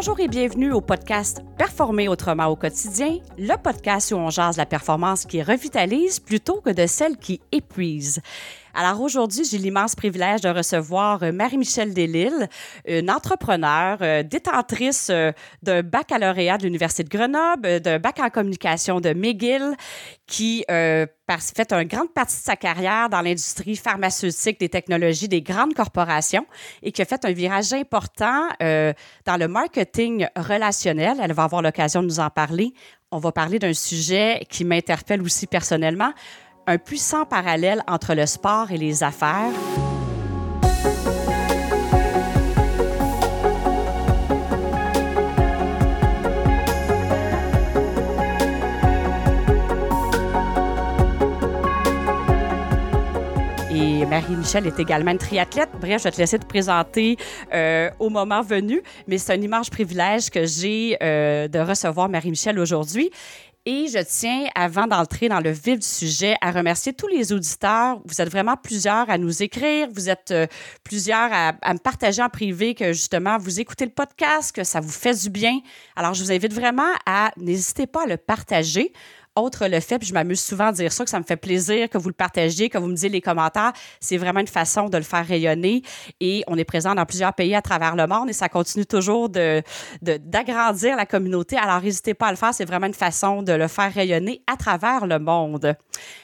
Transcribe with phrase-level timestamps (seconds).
[0.00, 4.64] Bonjour et bienvenue au podcast Performer autrement au quotidien, le podcast où on jase la
[4.64, 8.20] performance qui revitalise plutôt que de celle qui épuise.
[8.80, 12.48] Alors aujourd'hui, j'ai l'immense privilège de recevoir euh, Marie-Michel Delisle,
[12.86, 15.32] une entrepreneure, euh, détentrice euh,
[15.64, 19.74] d'un baccalauréat de l'Université de Grenoble, d'un bac en communication de McGill,
[20.28, 25.74] qui fait une grande partie de sa carrière dans l'industrie pharmaceutique, des technologies, des grandes
[25.74, 26.46] corporations
[26.80, 31.16] et qui a fait un virage important dans le marketing relationnel.
[31.20, 32.74] Elle va avoir l'occasion de nous en parler.
[33.10, 36.12] On va parler d'un sujet qui m'interpelle aussi personnellement,
[36.68, 39.52] un puissant parallèle entre le sport et les affaires.
[53.70, 55.70] Et Marie-Michel est également une triathlète.
[55.80, 57.16] Bref, je vais te laisser te présenter
[57.54, 62.58] euh, au moment venu, mais c'est un immense privilège que j'ai euh, de recevoir Marie-Michel
[62.58, 63.10] aujourd'hui.
[63.70, 68.00] Et je tiens, avant d'entrer dans le vif du sujet, à remercier tous les auditeurs.
[68.06, 69.88] Vous êtes vraiment plusieurs à nous écrire.
[69.92, 70.46] Vous êtes euh,
[70.84, 74.80] plusieurs à, à, me partager en privé que justement vous écoutez le podcast, que ça
[74.80, 75.60] vous fait du bien.
[75.96, 78.90] Alors, je vous invite vraiment à n'hésitez pas à le partager
[79.38, 81.88] autre le fait, puis je m'amuse souvent à dire ça, que ça me fait plaisir
[81.88, 83.72] que vous le partagiez, que vous me disiez les commentaires.
[84.00, 85.82] C'est vraiment une façon de le faire rayonner.
[86.20, 89.28] Et on est présent dans plusieurs pays à travers le monde et ça continue toujours
[89.28, 89.62] de,
[90.02, 91.56] d'agrandir la communauté.
[91.56, 92.54] Alors, n'hésitez pas à le faire.
[92.54, 95.74] C'est vraiment une façon de le faire rayonner à travers le monde.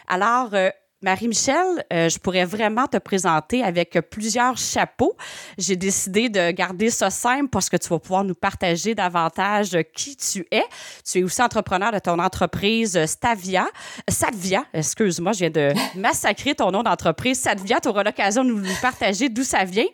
[0.08, 0.70] Alors, euh,
[1.04, 5.14] Marie-Michel, euh, je pourrais vraiment te présenter avec plusieurs chapeaux.
[5.58, 10.16] J'ai décidé de garder ça simple parce que tu vas pouvoir nous partager davantage qui
[10.16, 10.64] tu es.
[11.04, 13.66] Tu es aussi entrepreneur de ton entreprise Stavia.
[14.08, 17.38] Sadvia, excuse-moi, je viens de massacrer ton nom d'entreprise.
[17.38, 19.84] Sadvia, tu auras l'occasion de nous partager d'où ça vient.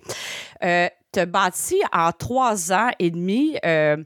[0.62, 3.96] Euh, tu as bâti en trois ans et demi euh,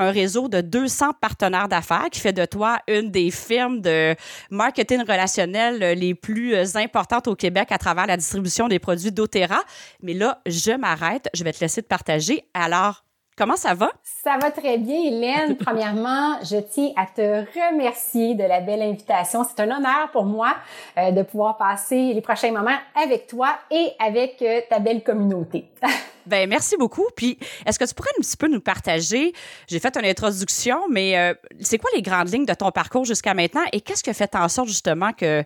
[0.00, 4.16] un réseau de 200 partenaires d'affaires qui fait de toi une des firmes de
[4.50, 9.60] marketing relationnel les plus importantes au Québec à travers la distribution des produits d'Otera.
[10.02, 11.28] Mais là, je m'arrête.
[11.34, 12.44] Je vais te laisser te partager.
[12.54, 13.04] Alors,
[13.40, 13.90] Comment ça va?
[14.04, 15.56] Ça va très bien, Hélène.
[15.64, 17.22] Premièrement, je tiens à te
[17.58, 19.44] remercier de la belle invitation.
[19.44, 20.54] C'est un honneur pour moi
[20.98, 25.70] euh, de pouvoir passer les prochains moments avec toi et avec euh, ta belle communauté.
[26.26, 27.06] ben merci beaucoup.
[27.16, 29.32] Puis, est-ce que tu pourrais un petit peu nous partager?
[29.66, 33.32] J'ai fait une introduction, mais euh, c'est quoi les grandes lignes de ton parcours jusqu'à
[33.32, 35.44] maintenant et qu'est-ce qui a fait en sorte justement que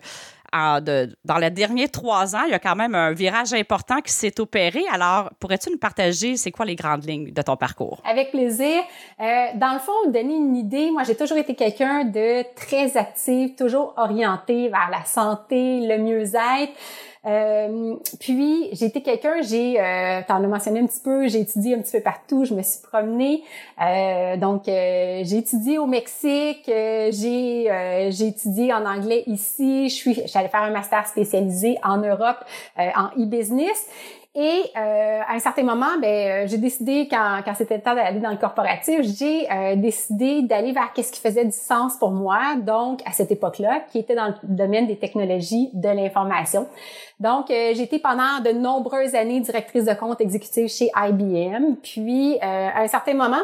[0.81, 4.39] dans les derniers trois ans, il y a quand même un virage important qui s'est
[4.39, 4.83] opéré.
[4.91, 8.01] Alors, pourrais-tu nous partager, c'est quoi les grandes lignes de ton parcours?
[8.09, 8.81] Avec plaisir.
[9.19, 13.55] Euh, dans le fond, donner une idée, moi, j'ai toujours été quelqu'un de très actif,
[13.55, 16.73] toujours orienté vers la santé, le mieux-être.
[17.25, 21.79] Euh, puis été quelqu'un, j'ai, euh, t'en as mentionné un petit peu, j'ai étudié un
[21.79, 23.43] petit peu partout, je me suis promenée.
[23.81, 29.89] Euh, donc euh, j'ai étudié au Mexique, euh, j'ai euh, j'ai étudié en anglais ici,
[29.89, 32.43] je suis j'allais faire un master spécialisé en Europe
[32.77, 33.87] en e-business.
[34.37, 37.95] Et euh, à un certain moment, ben, euh, j'ai décidé, quand, quand c'était le temps
[37.95, 42.11] d'aller dans le corporatif, j'ai euh, décidé d'aller vers qu'est-ce qui faisait du sens pour
[42.11, 42.55] moi.
[42.57, 46.67] Donc, à cette époque-là, qui était dans le domaine des technologies de l'information.
[47.21, 51.75] Donc, euh, j'ai pendant de nombreuses années directrice de compte exécutive chez IBM.
[51.81, 53.41] Puis, à un certain moment,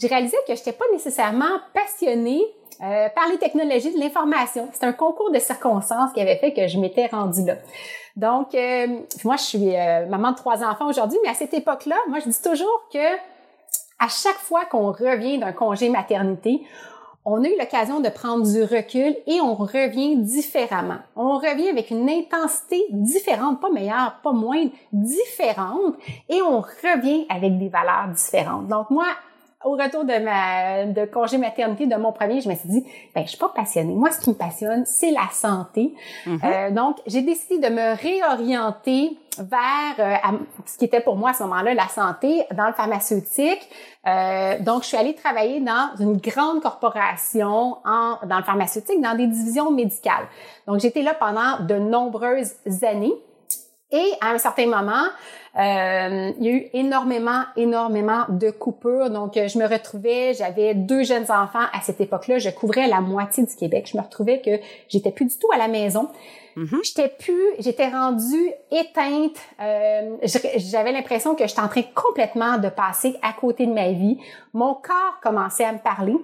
[0.00, 2.42] j'ai réalisé que je n'étais pas nécessairement passionnée
[2.82, 4.68] euh, par les technologies de l'information.
[4.72, 7.54] C'est un concours de circonstances qui avait fait que je m'étais rendue là.
[8.16, 8.86] Donc, euh,
[9.24, 12.28] moi, je suis euh, maman de trois enfants aujourd'hui, mais à cette époque-là, moi, je
[12.28, 13.16] dis toujours que
[13.98, 16.62] à chaque fois qu'on revient d'un congé maternité,
[17.24, 20.98] on a eu l'occasion de prendre du recul et on revient différemment.
[21.14, 25.94] On revient avec une intensité différente, pas meilleure, pas moindre, différente,
[26.28, 28.66] et on revient avec des valeurs différentes.
[28.66, 29.06] Donc moi,
[29.64, 32.84] au retour de ma de congé maternité de mon premier, je me suis dit
[33.14, 33.94] ben je suis pas passionnée.
[33.94, 35.94] Moi ce qui me passionne, c'est la santé.
[36.26, 36.38] Mm-hmm.
[36.44, 40.16] euh, donc j'ai décidé de me réorienter vers euh,
[40.66, 43.68] ce qui était pour moi à ce moment-là la santé dans le pharmaceutique.
[44.06, 49.16] Euh, donc je suis allée travailler dans une grande corporation en dans le pharmaceutique dans
[49.16, 50.26] des divisions médicales.
[50.66, 53.14] Donc j'étais là pendant de nombreuses années.
[53.92, 55.04] Et à un certain moment,
[55.58, 59.10] euh, il y a eu énormément, énormément de coupures.
[59.10, 62.38] Donc, je me retrouvais, j'avais deux jeunes enfants à cette époque-là.
[62.38, 63.88] Je couvrais la moitié du Québec.
[63.92, 64.50] Je me retrouvais que
[64.88, 66.08] j'étais plus du tout à la maison.
[66.56, 66.84] Mm-hmm.
[66.84, 69.36] J'étais plus, j'étais rendue éteinte.
[69.60, 70.16] Euh,
[70.56, 74.18] j'avais l'impression que j'étais en train complètement de passer à côté de ma vie.
[74.54, 76.16] Mon corps commençait à me parler.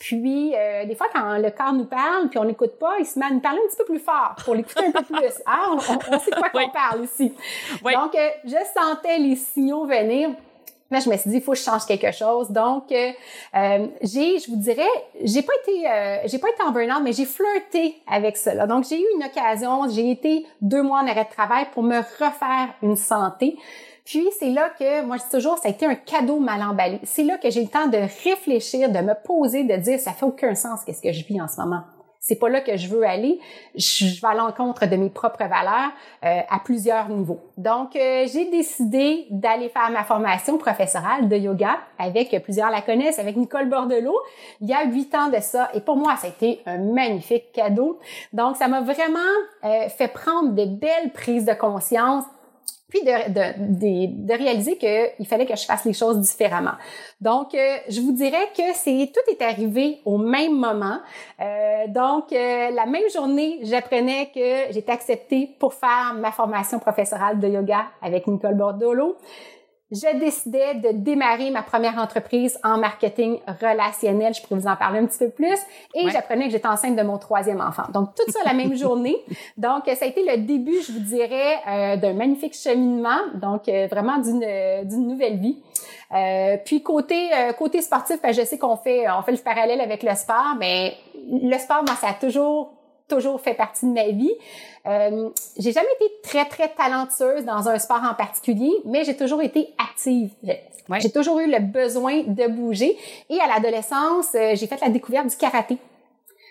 [0.00, 3.18] Puis, euh, des fois, quand le corps nous parle, puis on n'écoute pas, il se
[3.18, 5.20] met à nous parler un petit peu plus fort pour l'écouter un peu plus.
[5.46, 7.34] Ah, on, on, sait quoi qu'on parle ici.
[7.82, 10.30] Donc, euh, je sentais les signaux venir.
[10.90, 12.50] Là, je me suis dit, il faut que je change quelque chose.
[12.50, 13.12] Donc, euh,
[13.54, 14.88] euh, j'ai, je vous dirais,
[15.22, 18.66] j'ai pas été, euh, j'ai pas été en burn-out, mais j'ai flirté avec cela.
[18.66, 21.98] Donc, j'ai eu une occasion, j'ai été deux mois en arrêt de travail pour me
[21.98, 23.56] refaire une santé.
[24.10, 26.98] Puis, c'est là que, moi, je dis toujours, ça a été un cadeau mal emballé.
[27.04, 30.26] C'est là que j'ai le temps de réfléchir, de me poser, de dire, ça fait
[30.26, 31.82] aucun sens qu'est-ce que je vis en ce moment
[32.22, 33.40] c'est pas là que je veux aller.
[33.74, 35.90] Je, vais à l'encontre de mes propres valeurs
[36.22, 37.40] euh, à plusieurs niveaux.
[37.56, 43.18] Donc, euh, j'ai décidé d'aller faire ma formation professorale de yoga avec plusieurs la connaissent,
[43.18, 44.18] avec Nicole Bordelot,
[44.60, 45.70] il y a huit ans de ça.
[45.72, 47.98] Et pour moi, ça a été un magnifique cadeau.
[48.34, 49.18] Donc, ça m'a vraiment
[49.64, 52.24] euh, fait prendre de belles prises de conscience
[52.90, 56.74] puis de, de, de, réaliser qu'il fallait que je fasse les choses différemment.
[57.20, 60.98] Donc, euh, je vous dirais que c'est tout est arrivé au même moment.
[61.40, 67.38] Euh, donc, euh, la même journée, j'apprenais que j'étais acceptée pour faire ma formation professorale
[67.38, 69.16] de yoga avec Nicole Bordolo
[69.92, 74.32] je décidais de démarrer ma première entreprise en marketing relationnel.
[74.34, 75.58] Je pourrais vous en parler un petit peu plus.
[75.94, 77.84] Et j'apprenais que j'étais enceinte de mon troisième enfant.
[77.92, 79.16] Donc, tout ça la même journée.
[79.56, 83.18] Donc, ça a été le début, je vous dirais, euh, d'un magnifique cheminement.
[83.34, 84.40] Donc, euh, vraiment d'une
[84.84, 85.58] d'une nouvelle vie.
[86.12, 90.02] Euh, puis côté côté sportif, ben, je sais qu'on fait on fait le parallèle avec
[90.02, 90.94] le sport, mais
[91.30, 92.72] le sport, moi, ça a toujours
[93.10, 94.32] toujours fait partie de ma vie.
[94.86, 95.28] Euh,
[95.58, 99.68] j'ai jamais été très, très talentueuse dans un sport en particulier, mais j'ai toujours été
[99.78, 100.30] active.
[100.98, 102.96] J'ai toujours eu le besoin de bouger.
[103.28, 105.76] Et à l'adolescence, euh, j'ai fait la découverte du karaté.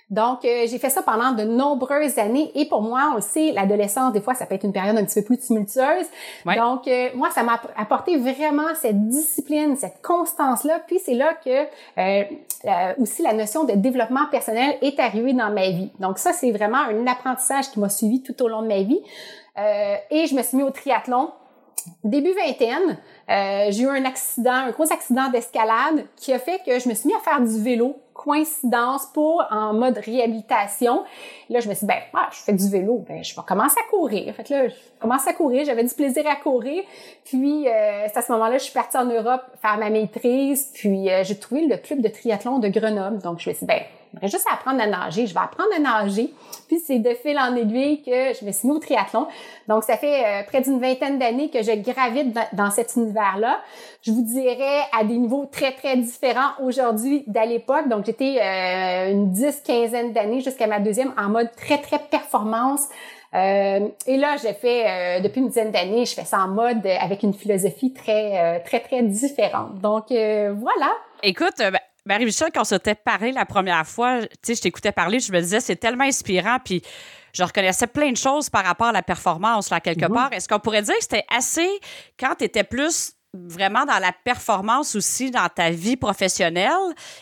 [0.09, 2.51] Donc, euh, j'ai fait ça pendant de nombreuses années.
[2.55, 5.05] Et pour moi, on le sait, l'adolescence, des fois, ça peut être une période un
[5.05, 6.07] petit peu plus tumultueuse.
[6.45, 10.79] Donc, euh, moi, ça m'a apporté vraiment cette discipline, cette constance-là.
[10.87, 11.65] Puis, c'est là que
[11.99, 15.91] euh, aussi la notion de développement personnel est arrivée dans ma vie.
[15.99, 19.01] Donc, ça, c'est vraiment un apprentissage qui m'a suivi tout au long de ma vie.
[20.09, 21.31] et je me suis mis au triathlon
[22.03, 22.97] début vingtaine,
[23.29, 26.93] euh, j'ai eu un accident, un gros accident d'escalade qui a fait que je me
[26.93, 31.03] suis mis à faire du vélo coïncidence pour en mode réhabilitation.
[31.49, 33.77] Là, je me suis dit, ben, ah, je fais du vélo, ben, je vais commencer
[33.79, 34.35] à courir.
[34.35, 36.83] Fait que là, je commence à courir, j'avais du plaisir à courir.
[37.23, 40.69] Puis, euh, c'est à ce moment-là, je suis partie en Europe faire ma maîtrise.
[40.73, 43.19] Puis, euh, j'ai trouvé le club de triathlon de Grenoble.
[43.19, 43.83] Donc, je me suis dit, ben,
[44.13, 45.27] j'aimerais juste apprendre à nager.
[45.27, 46.33] Je vais apprendre à nager.
[46.67, 49.27] Puis c'est de fil en aiguille que je me suis mis au triathlon.
[49.67, 53.59] Donc ça fait euh, près d'une vingtaine d'années que je gravite dans, cet univers-là.
[54.01, 57.87] Je vous dirais à des niveaux très très différents aujourd'hui d'à l'époque.
[57.87, 62.87] Donc j'étais euh, une dix quinzaine d'années jusqu'à ma deuxième en mode très très performance.
[63.35, 67.21] Euh, et là, j'ai fait depuis une dizaine d'années, je fais ça en mode avec
[67.21, 69.79] une philosophie très très très différente.
[69.79, 70.91] Donc voilà.
[71.21, 71.79] Écoute, ben,
[72.09, 75.39] Marie-Michel, quand on s'était parlé la première fois, tu sais, je t'écoutais parler, je me
[75.39, 76.81] disais, c'est tellement inspirant, puis
[77.33, 80.13] je reconnaissais plein de choses par rapport à la performance, là, quelque mhm.
[80.15, 80.33] part.
[80.33, 81.69] Est-ce qu'on pourrait dire que c'était assez,
[82.19, 86.71] quand tu étais plus vraiment dans la performance aussi dans ta vie professionnelle?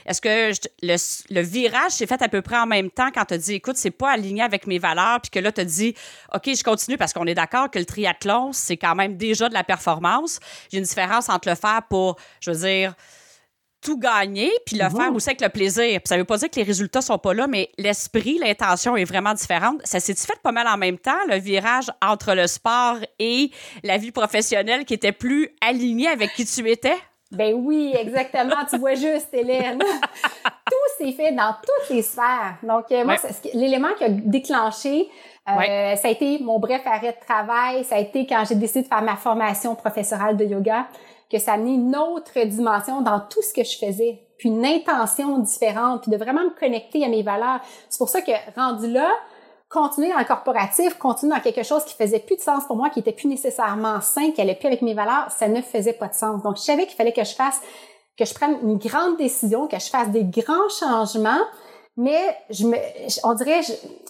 [0.06, 3.38] Est-ce que le, virage s'est fait à peu près en même temps quand tu as
[3.39, 5.95] dit, écoute, c'est pas aligné avec mes valeurs, puis que là, tu as dit,
[6.34, 9.54] OK, je continue parce qu'on est d'accord que le triathlon, c'est quand même déjà de
[9.54, 10.39] la performance.
[10.72, 12.94] J'ai une différence entre le faire pour, je veux dire,
[13.88, 16.01] tout gagner, puis le faire aussi avec le plaisir.
[16.04, 19.34] ça veut pas dire que les résultats sont pas là, mais l'esprit, l'intention est vraiment
[19.34, 19.80] différente.
[19.86, 23.50] Ça s'est fait pas mal en même temps, le virage entre le sport et
[23.84, 26.98] la vie professionnelle qui était plus aligné avec qui tu étais?
[27.32, 28.56] Ben oui, exactement.
[28.70, 29.79] tu vois juste, Hélène.
[30.65, 32.58] Tout s'est fait dans toutes les sphères.
[32.63, 33.15] Donc, euh, moi,
[33.53, 35.08] l'élément qui a déclenché,
[35.48, 37.86] euh, ça a été mon bref arrêt de travail.
[37.86, 40.88] Ça a été quand j'ai décidé de faire ma formation professorale de yoga
[41.31, 44.65] que ça a amené une autre dimension dans tout ce que je faisais, puis une
[44.65, 47.60] intention différente, puis de vraiment me connecter à mes valeurs.
[47.89, 49.10] C'est pour ça que rendu là,
[49.69, 52.89] continuer dans le corporatif, continuer dans quelque chose qui faisait plus de sens pour moi,
[52.89, 56.07] qui était plus nécessairement sain, qui allait plus avec mes valeurs, ça ne faisait pas
[56.07, 56.41] de sens.
[56.43, 57.60] Donc, je savais qu'il fallait que je fasse,
[58.17, 61.41] que je prenne une grande décision, que je fasse des grands changements,
[61.98, 62.77] mais je me,
[63.24, 63.62] on dirait,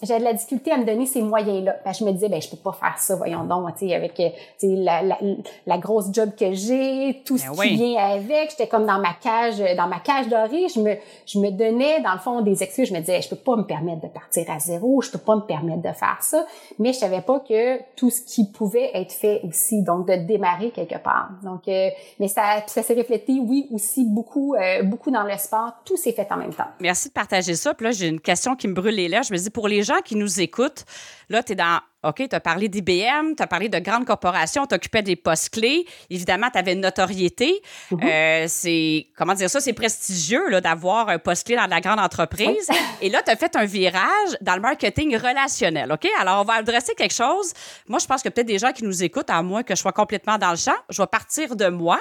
[0.03, 1.77] j'ai de la difficulté à me donner ces moyens-là.
[1.86, 4.20] Ben, je me disais, ben je peux pas faire ça, voyons donc, tu sais, avec
[4.20, 4.29] euh,
[4.62, 5.17] la, la,
[5.65, 8.51] la, grosse job que j'ai, tout ce ben qui vient avec.
[8.51, 10.67] J'étais comme dans ma cage, dans ma cage dorée.
[10.67, 12.89] Je me, je me donnais dans le fond des excuses.
[12.89, 15.38] Je me disais, je peux pas me permettre de partir à zéro, je peux pas
[15.38, 16.46] me permettre de faire ça.
[16.79, 20.72] Mais je savais pas que tout ce qui pouvait être fait ici, donc de démarrer
[20.72, 21.29] quelque part.
[21.41, 21.89] Donc, euh,
[22.20, 25.72] mais ça, ça s'est reflété, oui, aussi beaucoup, euh, beaucoup dans le sport.
[25.86, 26.67] Tout s'est fait en même temps.
[26.82, 29.25] Merci de partager ça là, j'ai une question qui me brûle les lèvres.
[29.25, 30.86] Je me dis, pour les gens qui nous écoutent,
[31.29, 34.65] là, tu es dans OK, tu as parlé d'IBM, tu as parlé de grandes corporations,
[34.65, 35.85] tu occupais des postes clés.
[36.09, 37.61] Évidemment, tu avais une notoriété.
[37.91, 37.99] Mhm.
[38.03, 42.69] Euh, c'est, comment dire ça, c'est prestigieux d'avoir un poste clé dans la grande entreprise.
[43.01, 45.91] Et là, tu as fait un virage dans le marketing relationnel.
[45.91, 46.07] OK?
[46.19, 47.53] Alors, on va adresser quelque chose.
[47.87, 49.91] Moi, je pense que peut-être des gens qui nous écoutent, à moins que je sois
[49.91, 51.99] complètement dans le champ, je vais partir de moi,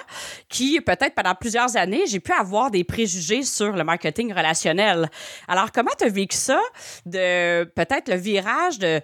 [0.48, 5.10] qui peut-être pendant plusieurs années, j'ai pu avoir des préjugés sur le marketing relationnel.
[5.48, 6.60] Alors, comment tu as vécu ça
[7.04, 9.00] de peut-être le virage de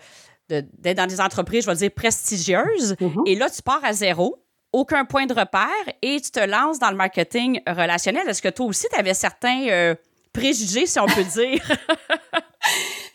[0.60, 2.94] d'être dans des entreprises, je vais dire, prestigieuses.
[2.94, 3.22] Mm-hmm.
[3.26, 4.42] Et là, tu pars à zéro,
[4.72, 5.68] aucun point de repère
[6.00, 8.28] et tu te lances dans le marketing relationnel.
[8.28, 9.94] Est-ce que toi aussi, tu avais certains euh,
[10.32, 11.62] préjugés, si on peut dire?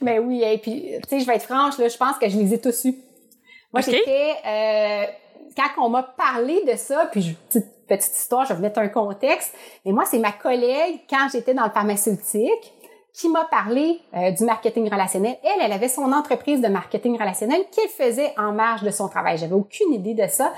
[0.02, 2.38] Mais oui, et puis, tu sais, je vais être franche, là, je pense que je
[2.38, 2.96] les ai tous eus.
[3.74, 4.36] Moi, j'étais...
[4.46, 5.06] Euh,
[5.58, 9.54] quand on m'a parlé de ça, puis petite, petite histoire, je vais mettre un contexte,
[9.86, 12.74] mais moi, c'est ma collègue, quand j'étais dans le pharmaceutique,
[13.18, 15.38] qui m'a parlé euh, du marketing relationnel.
[15.44, 19.40] Elle, elle avait son entreprise de marketing relationnel qu'elle faisait en marge de son travail.
[19.40, 20.54] J'avais aucune idée de ça.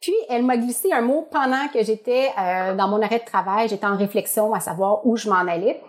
[0.00, 3.68] Puis, elle m'a glissé un mot pendant que j'étais euh, dans mon arrêt de travail.
[3.68, 5.80] J'étais en réflexion à savoir où je m'en allais.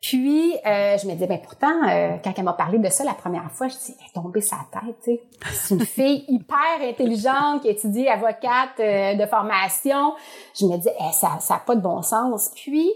[0.00, 1.80] Puis, euh, je me disais, ben pourtant,
[2.22, 4.58] quand elle m'a parlé de ça la première fois, je dis, elle est tombée sa
[4.72, 5.22] tête, tu sais.
[5.52, 10.14] C'est une fille hyper intelligente qui étudie avocate de formation.
[10.58, 12.52] Je me dis, eh, ça n'a pas de bon sens.
[12.54, 12.92] Puis,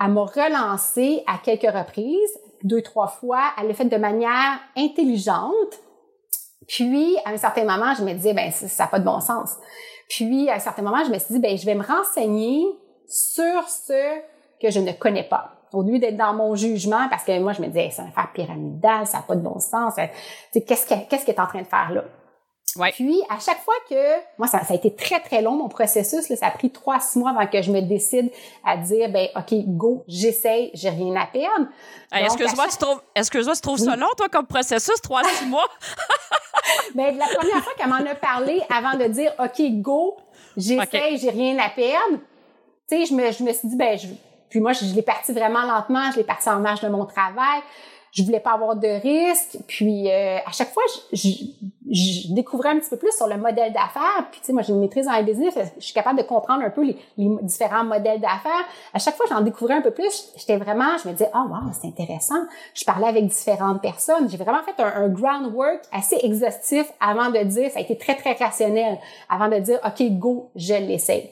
[0.00, 3.52] elle m'a relancé à quelques reprises, deux, trois fois.
[3.60, 5.80] Elle l'a fait de manière intelligente.
[6.66, 9.56] Puis, à un certain moment, je me disais, ben ça n'a pas de bon sens.
[10.08, 12.64] Puis, à un certain moment, je me suis dit, ben je vais me renseigner
[13.08, 14.18] sur ce
[14.60, 15.54] que je ne connais pas.
[15.72, 18.32] Au lieu d'être dans mon jugement, parce que moi, je me disais, c'est une affaire
[18.32, 19.94] pyramidale, ça n'a pas de bon sens.
[20.52, 22.04] Qu'est-ce qu'est-ce qu'elle est en train de faire là?
[22.92, 23.94] Puis, à chaque fois que,
[24.38, 27.00] moi, ça, ça, a été très, très long, mon processus, là, ça a pris trois,
[27.00, 28.30] six mois avant que je me décide
[28.64, 31.66] à dire, ben, OK, go, j'essaye, j'ai rien à perdre.
[32.12, 35.68] excuse-moi, tu trouves, excuse-moi, tu trouves ça long, toi, comme processus, trois, six mois?
[36.94, 40.16] ben, la première fois qu'elle m'en a parlé, avant de dire, OK, go,
[40.56, 42.18] j'essaye, j'ai rien à perdre,
[42.88, 44.08] tu sais, je me, je me suis dit, ben, je,
[44.48, 47.04] puis moi, je, je l'ai parti vraiment lentement, je l'ai parti en marge de mon
[47.04, 47.60] travail
[48.12, 49.58] je voulais pas avoir de risques.
[49.66, 51.28] Puis euh, à chaque fois, je,
[51.90, 54.28] je, découvrais un petit peu plus sur le modèle d'affaires.
[54.30, 56.70] Puis tu sais, moi j'ai une maîtrise en business, je suis capable de comprendre un
[56.70, 56.96] peu les,
[57.42, 58.66] différents modèles d'affaires.
[58.92, 60.32] À chaque fois, j'en découvrais un peu plus.
[60.36, 62.42] J'étais vraiment, je me disais, oh wow, c'est intéressant.
[62.74, 64.28] Je parlais avec différentes personnes.
[64.28, 68.16] J'ai vraiment fait un, un groundwork assez exhaustif avant de dire, ça a été très
[68.16, 68.98] très rationnel,
[69.28, 71.30] avant de dire, ok, go, je l'essaie.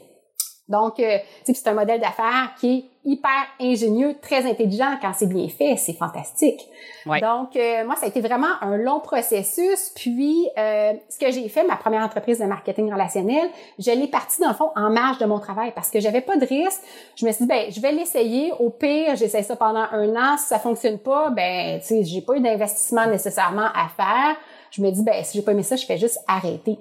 [0.69, 5.49] Donc, euh, c'est un modèle d'affaires qui est hyper ingénieux, très intelligent quand c'est bien
[5.49, 6.61] fait, c'est fantastique.
[7.07, 9.93] Donc, euh, moi, ça a été vraiment un long processus.
[9.95, 14.41] Puis, euh, ce que j'ai fait, ma première entreprise de marketing relationnel, je l'ai partie
[14.41, 16.81] dans le fond en marge de mon travail parce que j'avais pas de risque.
[17.15, 18.51] Je me suis dit, ben, je vais l'essayer.
[18.59, 20.37] Au pire, j'essaie ça pendant un an.
[20.37, 24.37] Si ça fonctionne pas, ben, tu sais, j'ai pas eu d'investissement nécessairement à faire.
[24.73, 26.77] Je me dis, ben, si j'ai pas aimé ça, je fais juste arrêter.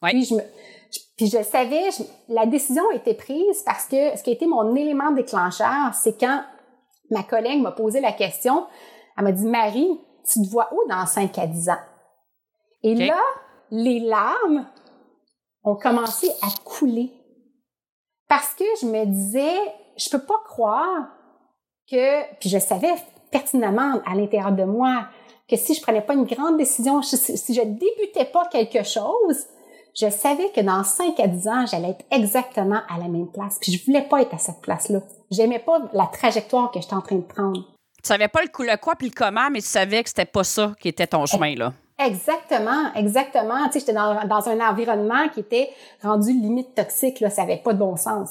[0.00, 0.42] Puis, je me
[1.16, 1.88] puis je savais,
[2.28, 6.18] la décision a été prise parce que ce qui a été mon élément déclencheur, c'est
[6.18, 6.42] quand
[7.10, 8.66] ma collègue m'a posé la question,
[9.16, 11.78] elle m'a dit, Marie, tu te vois où dans 5 à 10 ans?
[12.82, 13.20] Et là,
[13.70, 14.66] les larmes
[15.62, 17.12] ont commencé à couler.
[18.28, 19.56] Parce que je me disais,
[19.96, 21.08] je peux pas croire
[21.90, 22.94] que, puis je savais
[23.30, 25.06] pertinemment à l'intérieur de moi
[25.48, 29.46] que si je prenais pas une grande décision, si je débutais pas quelque chose,
[29.94, 33.58] je savais que dans 5 à 10 ans, j'allais être exactement à la même place.
[33.60, 35.00] Puis je voulais pas être à cette place-là.
[35.30, 37.60] J'aimais pas la trajectoire que j'étais en train de prendre.
[38.02, 40.24] Tu savais pas le, coup, le quoi puis le comment, mais tu savais que c'était
[40.24, 41.72] pas ça qui était ton chemin, là.
[41.98, 43.66] Exactement, exactement.
[43.66, 45.70] Tu sais, j'étais dans, dans, un environnement qui était
[46.02, 47.30] rendu limite toxique, là.
[47.30, 48.30] Ça avait pas de bon sens.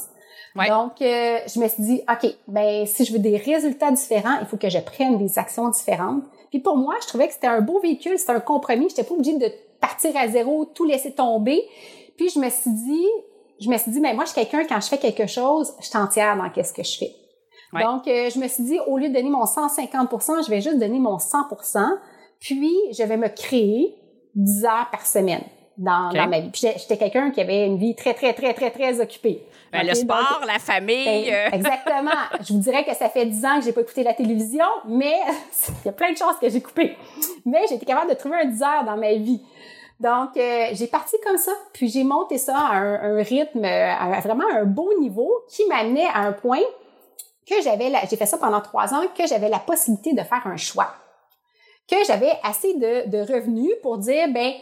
[0.55, 4.46] Donc, euh, je me suis dit, OK, ben si je veux des résultats différents, il
[4.46, 6.24] faut que je prenne des actions différentes.
[6.51, 8.88] Puis pour moi, je trouvais que c'était un beau véhicule, c'était un compromis.
[8.89, 9.51] J'étais pas obligée de
[9.84, 11.62] partir à zéro, tout laisser tomber.
[12.18, 13.08] Puis je me suis dit,
[13.60, 15.88] je me suis dit, mais moi, je suis quelqu'un, quand je fais quelque chose, je
[15.88, 17.12] suis entière dans qu'est-ce que je fais.
[17.74, 20.78] Donc, euh, je me suis dit, au lieu de donner mon 150% je vais juste
[20.78, 21.80] donner mon 100%
[22.40, 23.96] puis je vais me créer
[24.36, 25.42] 10 heures par semaine
[25.78, 26.50] dans, dans ma vie.
[26.50, 29.44] Puis j'étais quelqu'un qui avait une vie très, très, très, très, très occupée.
[29.72, 31.06] Ben, le sport, la famille.
[31.25, 31.50] Ben, euh.
[31.54, 32.12] exactement.
[32.42, 35.16] je vous dirais que ça fait 10 ans que j'ai pas écouté la télévision, mais
[35.84, 36.96] il y a plein de choses que j'ai coupées.
[37.46, 39.42] Mais j'ai été capable de trouver un 10 heures dans ma vie.
[40.00, 44.46] Donc, euh, j'ai parti comme ça, puis j'ai monté ça à un, rythme, à vraiment
[44.52, 46.62] un beau niveau qui m'amenait à un point
[47.48, 50.58] que j'avais, j'ai fait ça pendant trois ans, que j'avais la possibilité de faire un
[50.58, 50.94] choix,
[51.88, 54.54] que j'avais assez de, de revenus pour dire, ben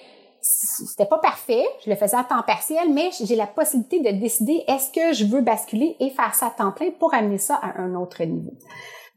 [0.42, 4.64] c'était pas parfait, je le faisais à temps partiel, mais j'ai la possibilité de décider
[4.68, 7.80] est-ce que je veux basculer et faire ça à temps plein pour amener ça à
[7.80, 8.54] un autre niveau.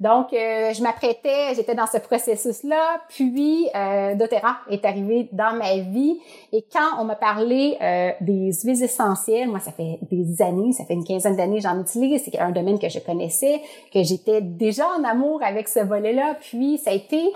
[0.04, 6.20] Donc, je m'apprêtais, j'étais dans ce processus-là, puis euh, doTERRA est arrivé dans ma vie.
[6.52, 7.78] Et quand on m'a parlé
[8.20, 12.22] des huiles essentielles, moi, ça fait des années, ça fait une quinzaine d'années j'en utilise,
[12.22, 16.78] c'est un domaine que je connaissais, que j'étais déjà en amour avec ce volet-là, puis
[16.78, 17.32] ça a été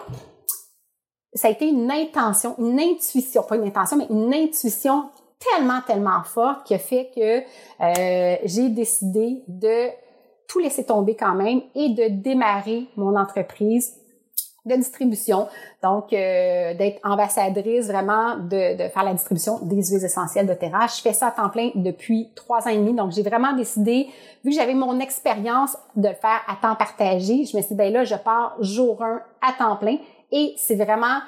[1.35, 6.23] ça a été une intention, une intuition, pas une intention, mais une intuition tellement, tellement
[6.25, 7.41] forte qui a fait que
[7.81, 9.89] euh, j'ai décidé de
[10.49, 13.95] tout laisser tomber quand même et de démarrer mon entreprise
[14.69, 15.49] de distribution.
[15.83, 20.87] Donc, euh, d'être ambassadrice vraiment de, de, faire la distribution des huiles essentielles de Terra.
[20.87, 22.95] Je fais ça à temps plein depuis trois ans et demi.
[22.95, 24.09] Donc, j'ai vraiment décidé,
[24.45, 27.75] vu que j'avais mon expérience de le faire à temps partagé, je me suis dit,
[27.75, 29.97] ben là, je pars jour 1 à temps plein
[30.31, 31.21] et c'est vraiment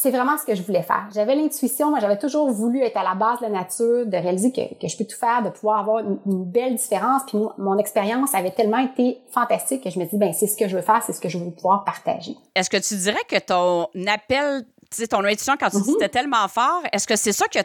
[0.00, 1.08] c'est vraiment ce que je voulais faire.
[1.12, 4.52] J'avais l'intuition, moi j'avais toujours voulu être à la base de la nature, de réaliser
[4.52, 7.22] que, que je peux tout faire, de pouvoir avoir une, belle différence.
[7.26, 10.68] Puis mon expérience avait tellement été fantastique que je me dis ben c'est ce que
[10.68, 12.36] je veux faire, c'est ce que je veux pouvoir partager.
[12.54, 16.10] Est-ce que tu dirais que ton appel, tu sais, ton intuition quand tu dis mm-hmm.
[16.10, 17.64] tellement fort, est-ce que c'est ça qui a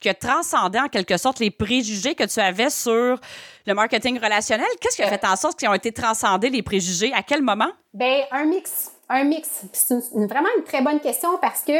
[0.00, 3.20] qui a transcendé en quelque sorte les préjugés que tu avais sur
[3.66, 4.66] le marketing relationnel?
[4.80, 7.12] Qu'est-ce qui a fait en sorte qu'ils ont été transcendés, les préjugés?
[7.12, 7.68] À quel moment?
[7.92, 9.62] Ben, un mix un mix.
[9.72, 11.72] C'est vraiment une très bonne question parce que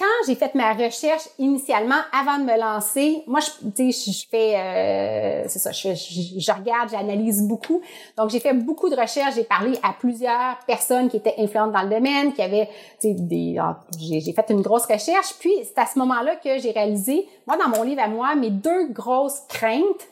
[0.00, 5.44] quand j'ai fait ma recherche initialement avant de me lancer, moi je je, fais euh,
[5.46, 7.82] c'est ça, je, regarde, j'analyse beaucoup.
[8.16, 11.82] Donc j'ai fait beaucoup de recherches, j'ai parlé à plusieurs personnes qui étaient influentes dans
[11.82, 12.70] le domaine, qui avaient
[13.02, 13.60] des
[13.98, 17.68] j'ai fait une grosse recherche, puis c'est à ce moment-là que j'ai réalisé moi dans
[17.68, 20.08] mon livre à moi mes deux grosses craintes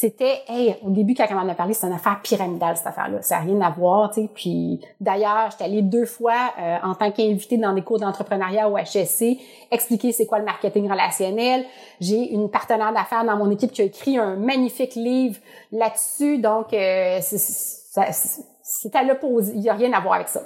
[0.00, 3.20] c'était, hey, au début, quand on en a parlé, c'est une affaire pyramidale, cette affaire-là.
[3.20, 4.30] Ça n'a rien à voir, tu sais.
[4.32, 8.76] Puis, d'ailleurs, j'étais allée deux fois euh, en tant qu'invitée dans des cours d'entrepreneuriat au
[8.76, 9.38] HSC,
[9.72, 11.64] expliquer c'est quoi le marketing relationnel.
[12.00, 15.40] J'ai une partenaire d'affaires dans mon équipe qui a écrit un magnifique livre
[15.72, 16.38] là-dessus.
[16.38, 19.54] Donc, euh, c'est à l'opposé.
[19.56, 20.42] Il n'y a rien à voir avec ça.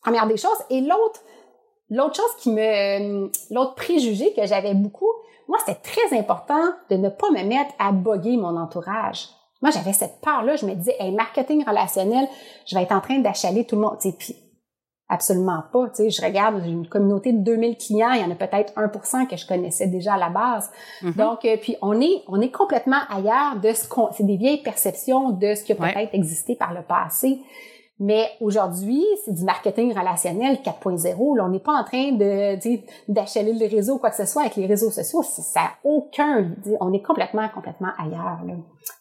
[0.00, 0.64] Première des choses.
[0.70, 1.20] Et l'autre,
[1.90, 5.12] l'autre chose qui me, l'autre préjugé que j'avais beaucoup,
[5.48, 9.28] moi, c'était très important de ne pas me mettre à boguer mon entourage.
[9.62, 10.56] Moi, j'avais cette peur-là.
[10.56, 12.28] Je me disais, hey, marketing relationnel,
[12.66, 13.98] je vais être en train d'achaler tout le monde.
[13.98, 14.36] T'sais, puis,
[15.08, 15.88] absolument pas.
[15.94, 19.36] sais, je regarde une communauté de 2000 clients, il y en a peut-être 1% que
[19.36, 20.70] je connaissais déjà à la base.
[21.02, 21.16] Mm-hmm.
[21.16, 24.62] Donc, euh, puis on est, on est complètement ailleurs de ce qu'on, c'est des vieilles
[24.62, 27.40] perceptions de ce qui a peut-être existé par le passé.
[28.00, 31.36] Mais aujourd'hui, c'est du marketing relationnel 4.0.
[31.36, 32.56] Là, on n'est pas en train de
[33.08, 35.22] d'achaler le réseau ou quoi que ce soit avec les réseaux sociaux.
[35.22, 36.52] Ça n'a aucun.
[36.80, 38.38] On est complètement, complètement ailleurs.
[38.46, 38.54] Là.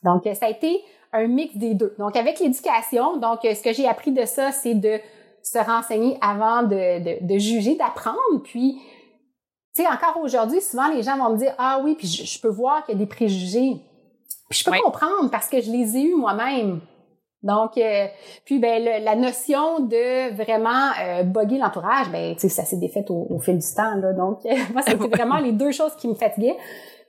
[0.04, 0.82] Donc, ça a été
[1.14, 1.96] un mix des deux.
[2.00, 5.00] Donc, avec l'éducation, donc ce que j'ai appris de ça, c'est de
[5.44, 8.18] se renseigner avant de, de, de juger, d'apprendre.
[8.44, 8.82] Puis,
[9.76, 12.50] tu sais, encore aujourd'hui, souvent les gens vont me dire ah oui, puis je, peux
[12.50, 13.80] voir qu'il y a des préjugés.
[14.50, 16.82] Puis je peux comprendre parce que je les ai eus moi-même.
[17.43, 18.08] Donc, euh,
[18.45, 23.06] puis ben la notion de vraiment euh, bugger l'entourage, ben tu sais ça s'est défait
[23.10, 24.13] au, fil du temps là.
[24.13, 24.39] Donc
[24.73, 26.58] moi c'était vraiment les deux choses qui me fatiguaient.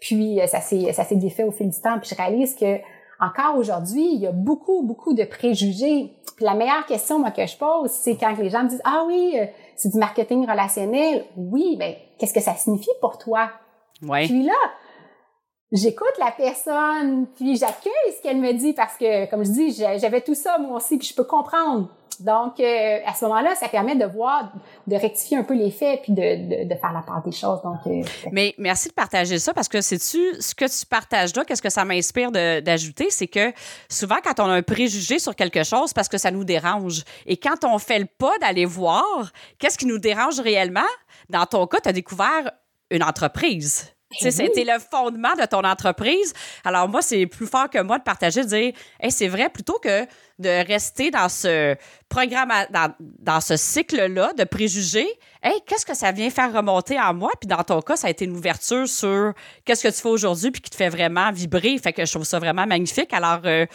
[0.01, 1.99] Puis euh, ça s'est ça s'est défait au fil du temps.
[1.99, 2.77] Puis je réalise que
[3.21, 6.13] encore aujourd'hui il y a beaucoup beaucoup de préjugés.
[6.37, 9.05] Puis la meilleure question moi que je pose c'est quand les gens me disent ah
[9.07, 11.25] oui euh, c'est du marketing relationnel.
[11.37, 13.51] Oui, ben qu'est-ce que ça signifie pour toi?
[14.03, 14.27] Ouais.
[14.27, 14.53] Puis là
[15.73, 20.21] j'écoute la personne, puis j'accueille ce qu'elle me dit parce que, comme je dis, j'avais
[20.21, 21.89] tout ça moi aussi, puis je peux comprendre.
[22.21, 24.53] Donc, euh, à ce moment-là, ça permet de voir,
[24.87, 27.63] de rectifier un peu les faits, puis de, faire la part des choses.
[27.63, 28.03] Donc, euh,
[28.33, 31.71] Mais merci de partager ça parce que sais-tu, ce que tu partages là, qu'est-ce que
[31.71, 33.53] ça m'inspire d'ajouter, c'est que
[33.89, 37.05] souvent, quand on a un préjugé sur quelque chose, parce que ça nous dérange.
[37.27, 40.81] Et quand on fait le pas d'aller voir, qu'est-ce qui nous dérange réellement?
[41.31, 42.51] Dans ton cas, tu as découvert
[42.91, 43.93] une entreprise.
[44.11, 46.33] Ben c'était le fondement de ton entreprise.
[46.65, 49.79] Alors, moi, c'est plus fort que moi de partager, de dire, hey, c'est vrai, plutôt
[49.79, 50.07] que
[50.39, 51.77] de rester dans ce
[52.09, 55.09] programme, dans, dans ce cycle-là de préjugés,
[55.43, 57.33] hey, qu'est-ce que ça vient faire remonter en moi?
[57.39, 59.35] Puis dans ton cas, ça a été une ouverture sur
[59.67, 61.77] qu'est-ce que tu fais aujourd'hui puis qui te fait vraiment vibrer.
[61.77, 63.13] Fait que je trouve ça vraiment magnifique.
[63.13, 63.67] Alors, euh,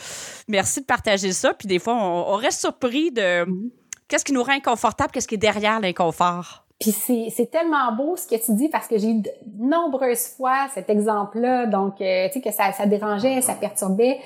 [0.47, 1.53] merci de partager ça.
[1.53, 3.69] Puis des fois, on, on reste surpris de mm-hmm.
[4.07, 6.62] qu'est-ce qui nous rend inconfortable, qu'est-ce qui est derrière l'inconfort.
[6.83, 10.67] Puis c'est tellement beau ce que tu dis parce que j'ai eu de nombreuses fois
[10.73, 14.19] cet exemple-là, donc euh, tu sais que ça, ça dérangeait, ça perturbait.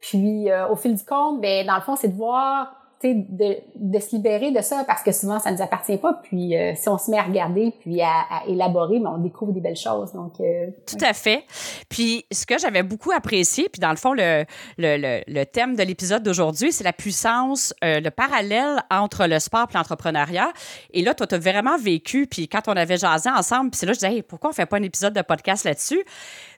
[0.00, 2.74] Puis euh, au fil du compte, ben dans le fond, c'est de voir
[3.12, 6.20] de, de se libérer de ça parce que souvent ça nous appartient pas.
[6.22, 9.52] Puis euh, si on se met à regarder puis à, à élaborer, ben, on découvre
[9.52, 10.12] des belles choses.
[10.12, 11.44] Donc euh, tout à fait.
[11.88, 14.44] Puis ce que j'avais beaucoup apprécié, puis dans le fond le
[14.78, 19.66] le, le, thème de l'épisode d'aujourd'hui, c'est la puissance, euh, le parallèle entre le sport
[19.70, 20.52] et l'entrepreneuriat.
[20.92, 22.26] Et là, toi, tu as vraiment vécu.
[22.26, 24.78] Puis quand on avait jasé ensemble, puis c'est là je disais, pourquoi on fait pas
[24.78, 26.02] un épisode de podcast là-dessus?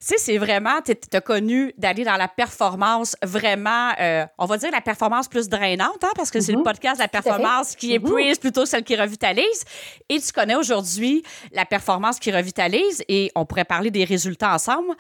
[0.07, 3.93] Sais, c'est vraiment, tu as connu d'aller dans la performance vraiment,
[4.39, 6.63] on va dire la performance plus drainante, hein, parce que c'est le mm-hmm.
[6.63, 9.65] podcast de la performance qui épuise plutôt que celle qui revitalise.
[10.09, 14.95] Et tu connais aujourd'hui la performance qui revitalise et on pourrait parler des résultats ensemble.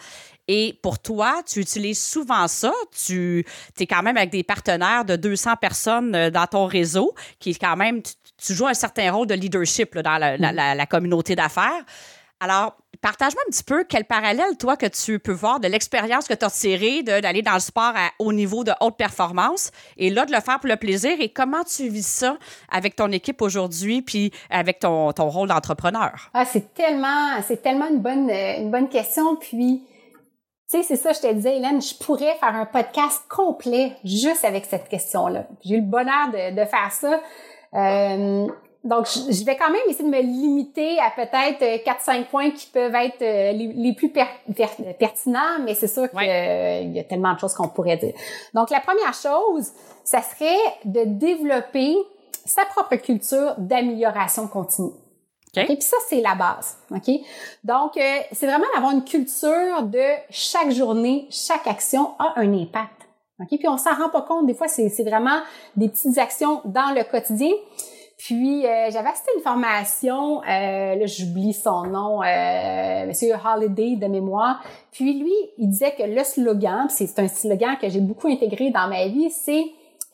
[0.49, 2.73] Et pour toi, tu utilises souvent ça.
[3.07, 3.45] Tu
[3.79, 7.61] es quand même avec des partenaires de 200 personnes euh, dans ton réseau, qui est
[7.61, 10.37] quand même, tu, joues un certain rôle de leadership dans la,
[10.75, 11.85] la communauté d'affaires.
[12.40, 16.35] Alors, partage-moi un petit peu quel parallèle, toi, que tu peux voir de l'expérience que
[16.35, 20.27] tu as tirée d'aller dans le sport à haut niveau de haute performance et là,
[20.27, 22.37] de le faire pour le plaisir et comment tu vis ça
[22.70, 26.31] avec ton équipe aujourd'hui puis avec ton, rôle d'entrepreneur?
[26.35, 29.37] Ah, c'est tellement, c'est tellement une bonne, une bonne question.
[29.37, 29.85] Puis,
[30.70, 34.44] tu sais, c'est ça, je te disais, Hélène, je pourrais faire un podcast complet juste
[34.44, 35.46] avec cette question-là.
[35.64, 37.20] J'ai eu le bonheur de, de faire ça.
[37.75, 38.46] Euh,
[38.87, 42.66] donc, je vais quand même essayer de me limiter à peut-être 4-5 euh, points qui
[42.66, 44.12] peuvent être euh, les, plus
[44.99, 48.14] pertinents, mais c'est sûr qu'il y a tellement de choses qu'on pourrait dire.
[48.55, 49.72] Donc, la première chose,
[50.05, 51.96] ça serait de développer
[52.44, 54.92] sa propre culture d'amélioration continue.
[55.57, 55.64] Okay.
[55.64, 56.77] Puis ça, c'est la base.
[56.92, 57.11] OK?
[57.64, 63.03] Donc, euh, c'est vraiment d'avoir une culture de chaque journée, chaque action a un impact.
[63.40, 63.49] OK?
[63.49, 64.46] Puis on s'en rend pas compte.
[64.46, 65.40] Des fois, c'est vraiment
[65.75, 67.51] des petites actions dans le quotidien.
[68.16, 74.07] Puis euh, j'avais assisté une formation, euh, là j'oublie son nom, euh, Monsieur Holiday de
[74.07, 74.62] mémoire.
[74.90, 78.88] Puis lui, il disait que le slogan, c'est un slogan que j'ai beaucoup intégré dans
[78.88, 79.64] ma vie, c'est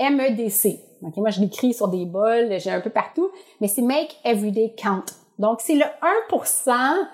[0.01, 0.81] MEDC.
[1.03, 4.75] Ok, moi je l'écris sur des bols, j'ai un peu partout, mais c'est Make Everyday
[4.77, 5.05] Count.
[5.39, 5.85] Donc c'est le
[6.31, 7.07] 1%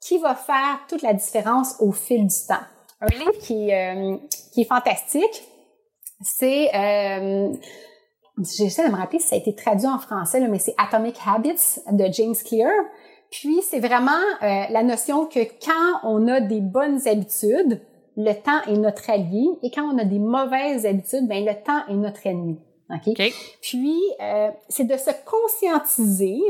[0.00, 2.54] qui va faire toute la différence au fil du temps.
[3.00, 4.16] Un livre qui, euh,
[4.52, 5.44] qui est fantastique,
[6.22, 6.70] c'est
[8.38, 11.16] j'essaie de me rappeler si ça a été traduit en français, là, mais c'est Atomic
[11.26, 12.72] Habits de James Clear.
[13.30, 17.80] Puis c'est vraiment euh, la notion que quand on a des bonnes habitudes,
[18.16, 21.86] le temps est notre allié, et quand on a des mauvaises habitudes, ben le temps
[21.88, 22.58] est notre ennemi.
[22.90, 23.14] Ok?
[23.62, 26.40] Puis euh, c'est de se conscientiser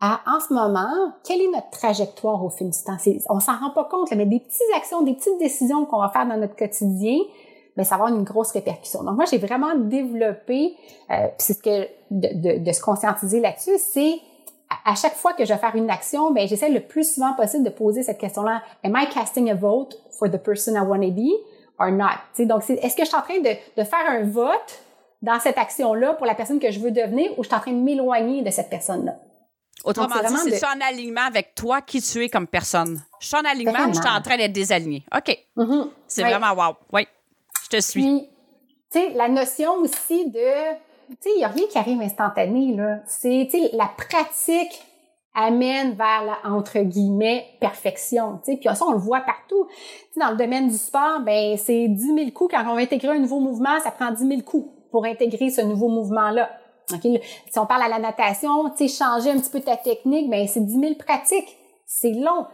[0.00, 2.96] à en ce moment quelle est notre trajectoire au fil du temps.
[3.30, 6.26] On s'en rend pas compte, mais des petites actions, des petites décisions qu'on va faire
[6.26, 7.18] dans notre quotidien,
[7.76, 9.02] mais ça va avoir une grosse répercussion.
[9.02, 10.76] Donc moi, j'ai vraiment développé,
[11.10, 14.20] euh, c'est ce que de, de, se conscientiser là-dessus, c'est
[14.84, 17.64] à, chaque fois que je vais faire une action, ben j'essaie le plus souvent possible
[17.64, 21.10] de poser cette question-là Am I casting a vote for the person I want to
[21.10, 21.30] be
[21.78, 22.18] or not?
[22.32, 24.80] T'sais, Donc est-ce que je suis en train de, de faire un vote
[25.22, 27.72] dans cette action-là pour la personne que je veux devenir ou je suis en train
[27.72, 29.16] de m'éloigner de cette personne-là?
[29.84, 30.66] Autrement dit, c'est de...
[30.66, 33.02] en alignement avec toi qui tu es comme personne?
[33.20, 35.04] Je suis en alignement ou je suis en train d'être désaligné?
[35.14, 35.36] OK.
[35.56, 35.88] Mm-hmm.
[36.06, 36.74] C'est vraiment wow.
[36.92, 37.06] Oui.
[37.64, 38.28] Je te suis.
[38.92, 40.74] Tu sais, la notion aussi de,
[41.08, 42.98] tu sais, il n'y a rien qui arrive instantané, là.
[43.06, 44.82] C'est, tu sais, la pratique
[45.34, 48.40] amène vers la, entre guillemets, perfection.
[48.44, 49.66] Puis ça, on le voit partout.
[50.16, 52.54] Dans le domaine du sport, ben, c'est 10 000 coups.
[52.54, 55.60] Quand on va intégrer un nouveau mouvement, ça prend 10 000 coups pour intégrer ce
[55.60, 56.50] nouveau mouvement-là.
[56.86, 60.78] Si on parle à la natation, changer un petit peu ta technique, ben, c'est 10
[60.78, 61.56] 000 pratiques.
[61.86, 62.46] C'est long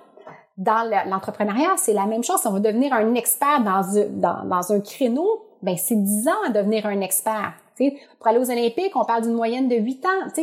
[0.61, 2.39] dans l'entrepreneuriat, c'est la même chose.
[2.41, 6.43] Si on va devenir un expert dans, dans, dans un créneau, ben c'est 10 ans
[6.47, 7.55] à devenir un expert.
[7.77, 10.43] sais, Pour aller aux Olympiques, on parle d'une moyenne de 8 ans.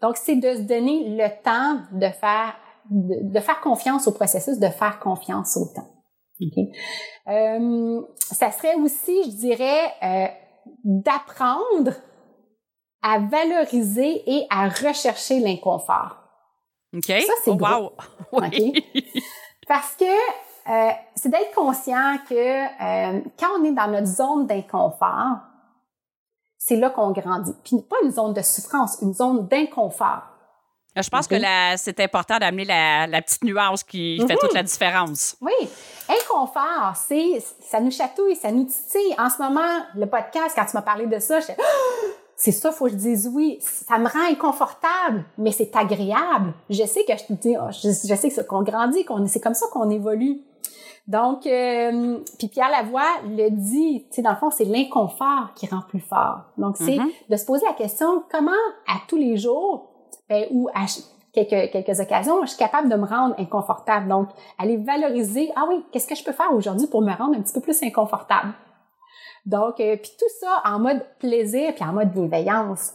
[0.00, 2.54] Donc, c'est de se donner le temps de faire,
[2.88, 5.88] de, de, faire confiance au processus, de faire confiance au temps.
[6.40, 6.72] Okay?
[7.28, 10.26] Euh, ça serait aussi, je dirais, euh,
[10.84, 11.92] d'apprendre
[13.02, 16.16] à valoriser et à rechercher l'inconfort.
[16.94, 17.06] OK.
[17.06, 17.92] Ça, c'est oh, wow.
[18.32, 18.72] Oui.
[19.70, 25.36] Parce que euh, c'est d'être conscient que euh, quand on est dans notre zone d'inconfort,
[26.58, 27.54] c'est là qu'on grandit.
[27.62, 30.22] Puis pas une zone de souffrance, une zone d'inconfort.
[30.96, 31.36] Je pense que
[31.76, 35.36] c'est important d'amener la, petite nuance qui fait toute la différence.
[35.40, 35.52] Oui.
[36.08, 39.14] Inconfort, c'est ça nous chatouille, ça nous titille.
[39.18, 41.46] En ce moment, le podcast, quand tu m'as parlé de ça, je
[42.42, 43.58] c'est ça, faut que je dise oui.
[43.60, 46.54] Ça me rend inconfortable, mais c'est agréable.
[46.70, 49.66] Je sais que je, dis, oh, je, sais que qu'on grandit, qu'on c'est comme ça
[49.70, 50.40] qu'on évolue.
[51.06, 55.66] Donc, euh, puis Pierre Lavoie le dit, tu sais, dans le fond, c'est l'inconfort qui
[55.66, 56.44] rend plus fort.
[56.56, 57.12] Donc, c'est mm-hmm.
[57.28, 58.52] de se poser la question, comment
[58.88, 59.90] à tous les jours,
[60.30, 60.86] ben, ou à
[61.34, 64.08] quelques, quelques occasions, je suis capable de me rendre inconfortable.
[64.08, 67.42] Donc, aller valoriser, ah oui, qu'est-ce que je peux faire aujourd'hui pour me rendre un
[67.42, 68.54] petit peu plus inconfortable?
[69.46, 72.92] Donc, euh, puis tout ça en mode plaisir puis en mode bienveillance.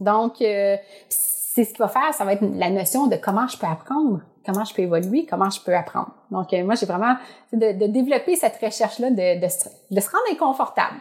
[0.00, 0.76] Donc, euh,
[1.08, 4.20] c'est ce qu'il va faire, ça va être la notion de comment je peux apprendre,
[4.44, 6.12] comment je peux évoluer, comment je peux apprendre.
[6.30, 7.16] Donc, euh, moi, j'ai vraiment
[7.52, 10.96] de, de, développer cette recherche-là, de, se rendre inconfortable.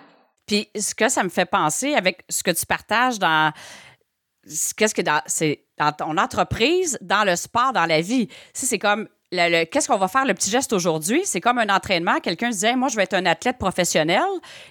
[0.45, 3.51] Puis, ce que ça me fait penser avec ce que tu partages dans
[4.77, 8.29] qu'est-ce que c'est dans ton entreprise, dans le sport, dans la vie.
[8.53, 11.21] C'est comme qu'est-ce qu'on va faire, le petit geste aujourd'hui?
[11.25, 12.19] C'est comme un entraînement.
[12.19, 14.23] Quelqu'un se disait, moi, je vais être un athlète professionnel.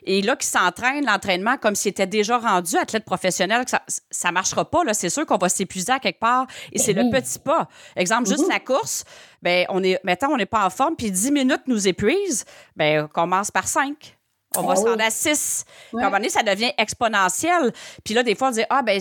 [0.04, 3.64] Et là, qui s'entraîne l'entraînement comme s'il était déjà rendu athlète professionnel,
[4.10, 4.80] ça ne marchera pas.
[4.92, 6.46] C'est sûr qu'on va s'épuiser à quelque part.
[6.72, 7.68] Et c'est le petit pas.
[7.96, 8.52] Exemple, juste mm-hmm.
[8.52, 9.04] la course.
[9.42, 12.44] Ben, on est, mettons, on n'est pas en forme, puis 10 minutes nous épuisent.
[12.76, 14.16] Ben, on commence par 5.
[14.56, 15.64] On va ah se rendre à 6.
[15.92, 17.72] À un moment donné, ça devient exponentiel.
[18.04, 19.00] Puis là, des fois, on dit, ah, ben,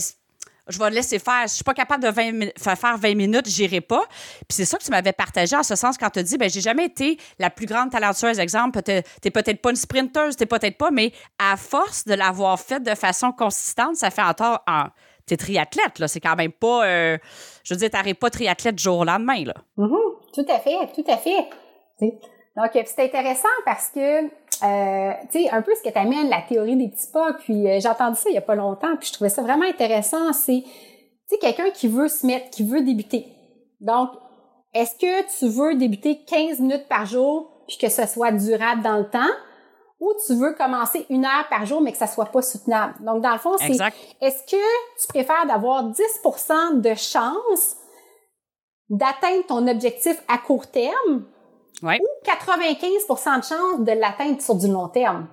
[0.68, 1.44] je vais le laisser faire.
[1.48, 2.12] Si je suis pas capable de
[2.58, 4.04] faire 20 minutes, j'irai pas.
[4.48, 6.50] Puis c'est ça que tu m'avais partagé en ce sens quand tu as dit, ben
[6.50, 8.40] j'ai jamais été la plus grande talentueuse.
[8.40, 12.60] Exemple, tu n'es peut-être pas une sprinteuse, t'es peut-être pas, mais à force de l'avoir
[12.60, 14.86] fait de façon consistante, ça fait encore en
[15.26, 16.08] t'es triathlète, là.
[16.08, 17.18] C'est quand même pas, euh,
[17.64, 19.54] je veux dire, t'arrives pas triathlète jour au lendemain, là.
[19.78, 20.34] Mm-hmm.
[20.34, 21.48] Tout à fait, tout à fait.
[22.56, 26.76] Donc, c'est intéressant parce que, euh, tu sais, un peu ce que t'amène la théorie
[26.76, 29.14] des petits pas, puis euh, j'ai entendu ça il y a pas longtemps, puis je
[29.14, 30.70] trouvais ça vraiment intéressant, c'est, tu
[31.28, 33.26] sais, quelqu'un qui veut se mettre, qui veut débuter.
[33.82, 34.12] Donc,
[34.74, 38.98] est-ce que tu veux débuter 15 minutes par jour, puis que ce soit durable dans
[38.98, 39.34] le temps,
[40.00, 42.94] ou tu veux commencer une heure par jour, mais que ça soit pas soutenable?
[43.00, 43.72] Donc, dans le fond, c'est,
[44.22, 46.04] est-ce que tu préfères d'avoir 10
[46.74, 47.78] de chance
[48.90, 51.26] d'atteindre ton objectif à court terme,
[51.84, 55.28] ou 95% de chance de l'atteindre sur du long terme.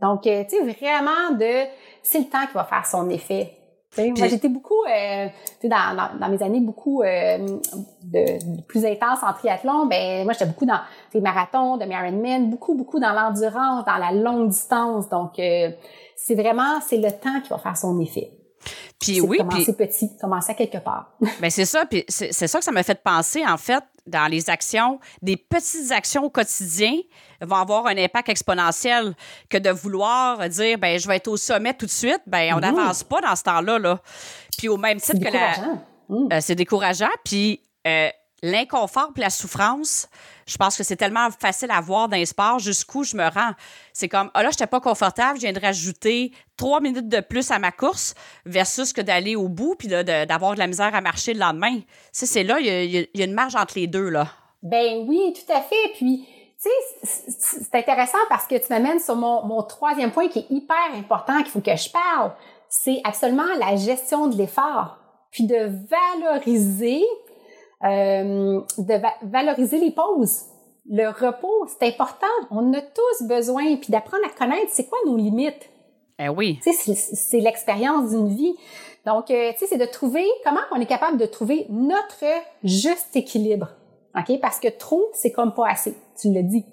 [0.00, 1.66] Donc, euh, tu sais, vraiment de...
[2.02, 3.52] C'est le temps qui va faire son effet.
[3.98, 5.26] moi, j'étais beaucoup, euh,
[5.64, 7.38] dans, dans, dans, mes années beaucoup euh,
[8.04, 9.86] de, plus intense en triathlon.
[9.86, 10.80] Ben moi, j'étais beaucoup dans
[11.12, 15.08] les marathons, de Ironman, beaucoup, beaucoup dans l'endurance, dans la longue distance.
[15.10, 15.70] Donc, euh,
[16.16, 18.30] c'est vraiment, c'est le temps qui va faire son effet.
[19.00, 21.12] Puis oui, commencer petit, commencer à quelque part.
[21.40, 24.50] Ben c'est ça, puis c'est ça que ça m'a fait penser en fait dans les
[24.50, 26.94] actions, des petites actions au quotidien
[27.40, 29.14] vont avoir un impact exponentiel
[29.48, 32.58] que de vouloir dire ben je vais être au sommet tout de suite, ben on
[32.58, 32.60] mmh.
[32.60, 34.00] n'avance pas dans ce temps-là là.
[34.58, 35.58] Puis au même titre que la
[36.08, 36.28] mmh.
[36.32, 38.10] euh, c'est décourageant puis euh,
[38.42, 40.08] l'inconfort et la souffrance,
[40.46, 43.52] je pense que c'est tellement facile à voir dans les sports jusqu'où je me rends.
[43.92, 47.20] C'est comme, ah là, je n'étais pas confortable, je viens de rajouter trois minutes de
[47.20, 48.14] plus à ma course
[48.46, 51.80] versus que d'aller au bout puis d'avoir de, la misère à marcher le lendemain.
[52.12, 54.28] C'est là, il y, a, une marge entre les deux, là.
[54.62, 55.92] Ben oui, tout à fait.
[55.94, 56.26] Puis,
[56.62, 60.50] tu sais, c'est intéressant parce que tu m'amènes sur mon, mon troisième point qui est
[60.50, 62.32] hyper important, qu'il faut que je parle.
[62.68, 64.98] C'est absolument la gestion de l'effort.
[65.30, 67.02] Puis de valoriser
[67.84, 70.44] euh, de valoriser les pauses.
[70.88, 72.26] Le repos, c'est important.
[72.50, 75.70] On a tous besoin, puis d'apprendre à connaître c'est quoi nos limites.
[76.18, 76.58] Eh oui.
[76.62, 78.54] C'est l'expérience d'une vie.
[79.06, 82.24] Donc, euh, tu sais, c'est de trouver comment on est capable de trouver notre
[82.64, 83.68] juste équilibre.
[84.14, 84.38] OK?
[84.40, 85.94] Parce que trop, c'est comme pas assez.
[86.20, 86.66] Tu le dis.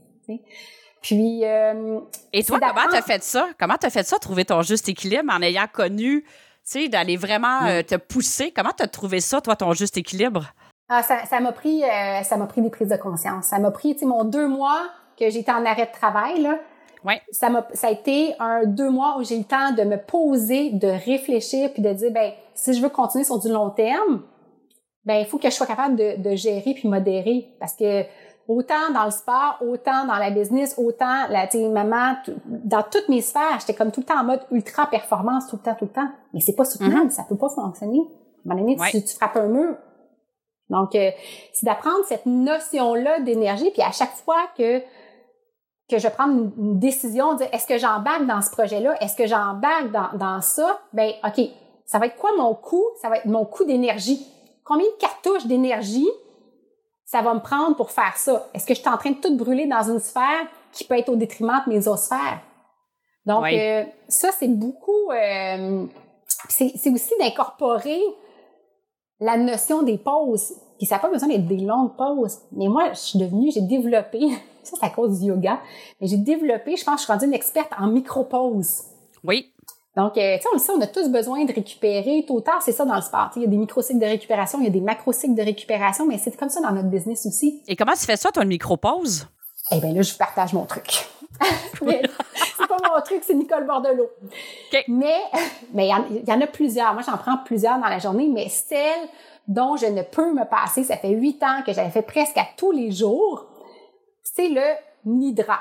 [1.01, 1.45] Puis.
[1.45, 1.99] Euh,
[2.33, 3.49] Et toi, comment t'as fait ça?
[3.57, 6.29] Comment t'as fait ça, trouver ton juste équilibre en ayant connu, tu
[6.63, 8.51] sais, d'aller vraiment te pousser?
[8.51, 10.47] Comment t'as trouvé ça, toi, ton juste équilibre?
[10.89, 13.45] Ah, ça, ça m'a pris, euh, ça m'a pris des prises de conscience.
[13.45, 14.82] Ça m'a pris, tu sais, mon deux mois
[15.19, 16.58] que j'étais en arrêt de travail, là.
[17.06, 17.21] Ouais.
[17.32, 19.97] Ça m'a, ça a été un deux mois où j'ai eu le temps de me
[19.97, 24.23] poser, de réfléchir, puis de dire, ben, si je veux continuer sur du long terme,
[25.06, 28.04] ben, il faut que je sois capable de, de gérer puis modérer, parce que
[28.47, 33.10] autant dans le sport, autant dans la business, autant la, tu sais, maman, dans toutes
[33.10, 35.86] mes sphères, j'étais comme tout le temps en mode ultra performance, tout le temps, tout
[35.86, 36.10] le temps.
[36.34, 37.12] Mais c'est pas soutenable, mm-hmm.
[37.12, 38.00] ça peut pas fonctionner.
[38.00, 39.76] À un moment donné, tu, tu frappes un mur,
[40.69, 41.12] donc, euh,
[41.53, 44.82] c'est d'apprendre cette notion-là d'énergie, puis à chaque fois que
[45.89, 49.89] que je prends une, décision, de est-ce que j'embarque dans ce projet-là, est-ce que j'embarque
[49.91, 51.45] dans, dans ça, ben ok,
[51.86, 52.84] ça va être quoi mon coût?
[53.01, 54.27] Ça va être mon coût d'énergie.
[54.65, 56.08] Combien de cartouches d'énergie
[57.06, 58.49] ça va me prendre pour faire ça?
[58.53, 61.08] Est-ce que je suis en train de tout brûler dans une sphère qui peut être
[61.08, 62.41] au détriment de mes autres sphères?
[63.25, 65.12] Donc euh, ça, c'est beaucoup.
[65.12, 65.86] Euh,
[66.49, 68.01] c'est aussi d'incorporer
[69.19, 70.53] la notion des pauses.
[70.77, 72.39] Puis ça n'a pas besoin d'être des longues pauses.
[72.51, 74.19] Mais moi, je suis devenue, j'ai développé,
[74.63, 75.60] ça c'est à cause du yoga,
[75.99, 78.84] mais j'ai développé, je pense que je suis rendue une experte en micro-pauses.
[79.23, 79.51] Oui.
[79.95, 82.23] Donc, euh, tu sais, on le sait, on a tous besoin de récupérer.
[82.27, 83.32] Tôt ou tard, c'est ça dans le sport.
[83.36, 86.19] Il y a des micro-cycles de récupération, il y a des macro-cycles de récupération, mais
[86.19, 87.63] c'est comme ça dans notre business aussi.
[87.67, 89.27] Et comment tu fais ça, ton micro-pause?
[89.71, 91.08] Eh bien là, je partage mon truc.
[91.80, 94.10] c'est pas mon truc, c'est Nicole Bordelot.
[94.88, 95.21] Mais
[95.73, 96.93] mais il y, en a plusieurs.
[96.93, 99.08] Moi, j'en prends plusieurs dans la journée, mais celle
[99.47, 102.45] dont je ne peux me passer, ça fait huit ans que j'avais fait presque à
[102.58, 103.45] tous les jours,
[104.23, 104.63] c'est le
[105.06, 105.60] Nidra.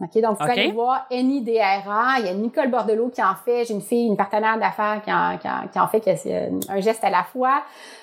[0.00, 3.74] OK, donc vous allez voir NIDRA, il y a Nicole Bordelot qui en fait, j'ai
[3.74, 7.10] une fille, une partenaire d'affaires qui en, qui, en, fait qui a un geste à
[7.10, 7.62] la fois.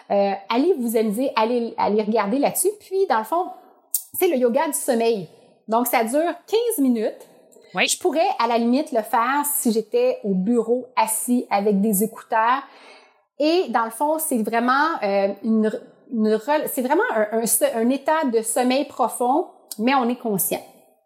[0.10, 2.70] Euh, allez vous amuser, allez, allez regarder là-dessus.
[2.80, 3.48] Puis, dans le fond,
[4.14, 5.28] c'est le yoga du sommeil.
[5.68, 7.28] Donc, ça dure 15 minutes.
[7.74, 7.88] Oui.
[7.88, 12.64] Je pourrais, à la limite, le faire si j'étais au bureau assis avec des écouteurs.
[13.40, 15.72] Et dans le fond, c'est vraiment euh, une,
[16.68, 17.44] c'est vraiment un,
[17.76, 19.48] un, état de sommeil profond,
[19.80, 20.62] mais on est conscient.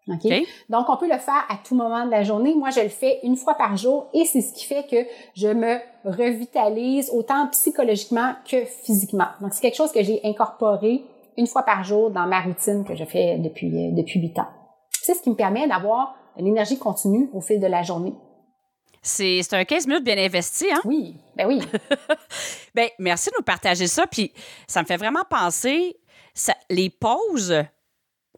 [0.08, 0.46] Okay?
[0.68, 2.54] Donc, on peut le faire à tout moment de la journée.
[2.54, 4.96] Moi, je le fais une fois par jour et c'est ce qui fait que
[5.34, 9.28] je me revitalise autant psychologiquement que physiquement.
[9.40, 11.04] Donc, c'est quelque chose que j'ai incorporé
[11.36, 14.48] une fois par jour dans ma routine que je fais depuis, euh, depuis huit ans.
[14.90, 18.14] C'est ce qui me permet d'avoir une énergie continue au fil de la journée.
[19.02, 20.80] C'est un 15 minutes bien investi, hein?
[20.84, 21.60] Oui, ben oui.
[22.74, 24.06] ben, merci de nous partager ça.
[24.06, 24.32] Puis
[24.66, 25.96] ça me fait vraiment penser,
[26.68, 27.54] les pauses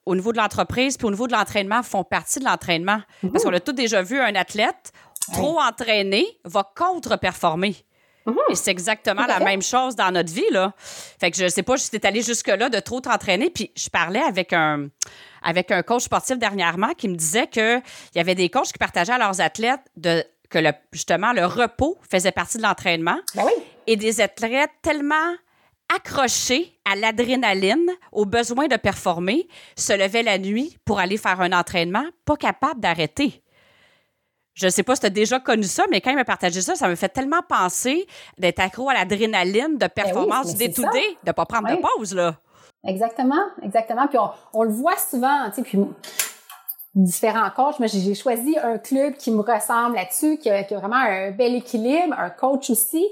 [0.04, 3.00] au niveau de l'entreprise puis au niveau de l'entraînement font partie de l'entraînement.
[3.32, 4.92] Parce qu'on a tous déjà vu un athlète
[5.32, 7.76] trop entraîné va contre-performer.
[8.26, 8.36] Mhm.
[8.50, 10.74] Et c'est exactement la même chose dans notre vie, là.
[11.20, 13.50] Fait que je sais pas si t'es allé jusque-là de trop t'entraîner.
[13.50, 14.88] Puis je parlais avec un,
[15.42, 17.82] avec un coach sportif dernièrement qui me disait qu'il
[18.14, 21.98] y avait des coachs qui partageaient à leurs athlètes de, que le, justement le repos
[22.10, 23.18] faisait partie de l'entraînement.
[23.34, 23.52] Ben oui.
[23.86, 25.34] Et des athlètes tellement
[25.94, 31.52] accroché à l'adrénaline, au besoin de performer, se levait la nuit pour aller faire un
[31.52, 33.42] entraînement, pas capable d'arrêter.
[34.58, 36.60] Je ne sais pas si tu as déjà connu ça, mais quand il m'a partagé
[36.60, 40.80] ça, ça me fait tellement penser d'être accro à l'adrénaline, de ben performance du de
[41.26, 42.34] ne pas prendre de pause, là.
[42.84, 44.08] Exactement, exactement.
[44.08, 44.18] Puis
[44.52, 45.78] on, le voit souvent, tu sais, puis
[46.96, 47.78] différents coachs.
[47.78, 51.54] Moi, j'ai choisi un club qui me ressemble là-dessus, qui, qui, a vraiment un bel
[51.54, 53.06] équilibre, un coach aussi.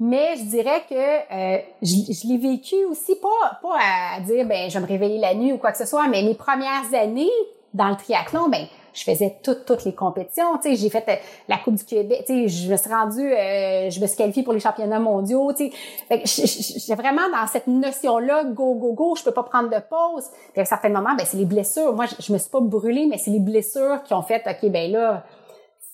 [0.00, 3.78] Mais je dirais que euh, je, l'ai vécu aussi, pas, pas
[4.16, 6.22] à dire ben je vais me réveiller la nuit ou quoi que ce soit, mais
[6.22, 7.30] mes premières années
[7.74, 8.66] dans le triathlon, ben
[8.98, 10.58] je faisais toutes toutes les compétitions.
[10.62, 11.14] Tu sais, j'ai fait euh,
[11.48, 12.24] la Coupe du Québec.
[12.26, 15.52] Tu sais, je me suis rendue, euh, je me suis qualifiée pour les championnats mondiaux.
[15.52, 15.70] Tu
[16.04, 20.24] sais, j'ai vraiment dans cette notion-là, go go go, je peux pas prendre de pause.
[20.52, 21.94] Puis à un certain moment, ben c'est les blessures.
[21.94, 24.70] Moi, je, je me suis pas brûlée, mais c'est les blessures qui ont fait, ok,
[24.70, 25.24] ben là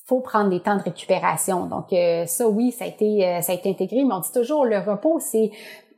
[0.06, 1.64] faut prendre des temps de récupération.
[1.64, 4.66] Donc euh, ça, oui, ça a été ça a été intégré, mais on dit toujours
[4.66, 5.50] le repos, c'est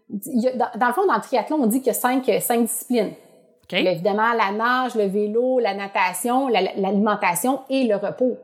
[0.09, 3.15] dans, le fond dans le triathlon, on dit qu'il y a cinq cinq disciplines.
[3.71, 8.39] Évidemment, la nage, le vélo, la natation, l'alimentation et le repos.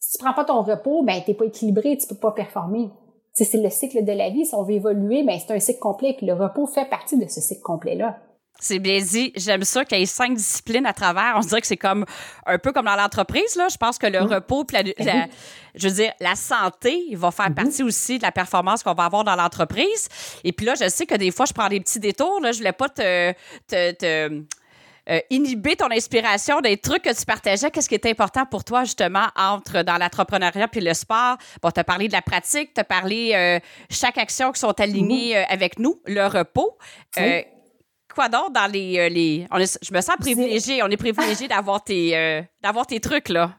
[0.00, 2.90] Si tu prends pas ton repos, ben t'es pas équilibré, tu peux pas performer.
[3.32, 4.46] C'est le cycle de la vie.
[4.46, 6.14] Si on veut évoluer, ben c'est un cycle complet.
[6.16, 8.18] Puis le repos fait partie de ce cycle complet là.
[8.60, 9.32] C'est bien dit.
[9.36, 11.34] J'aime ça qu'il y ait cinq disciplines à travers.
[11.36, 12.04] On se dirait que c'est comme
[12.44, 13.54] un peu comme dans l'entreprise.
[13.54, 13.68] Là.
[13.70, 14.32] Je pense que le mm.
[14.32, 14.82] repos, la,
[15.76, 17.54] je veux dire, la santé va faire mm-hmm.
[17.54, 20.08] partie aussi de la performance qu'on va avoir dans l'entreprise.
[20.42, 22.40] Et puis là, je sais que des fois, je prends des petits détours.
[22.40, 22.50] Là.
[22.50, 23.32] Je voulais pas te,
[23.68, 24.42] te,
[25.10, 27.70] euh, inhiber ton inspiration des trucs que tu partageais.
[27.70, 31.36] Qu'est-ce qui est important pour toi, justement, entre dans l'entrepreneuriat puis le sport?
[31.62, 33.58] Bon, tu as parlé de la pratique, tu as parlé euh,
[33.90, 35.44] chaque action qui sont alignées mm-hmm.
[35.44, 36.76] euh, avec nous, le repos
[38.14, 39.08] quoi d'autre dans les.
[39.10, 40.82] Les on je me sens privilégiée.
[40.82, 43.52] On est privilégié d'avoir tes, d'avoir tes trucs, là.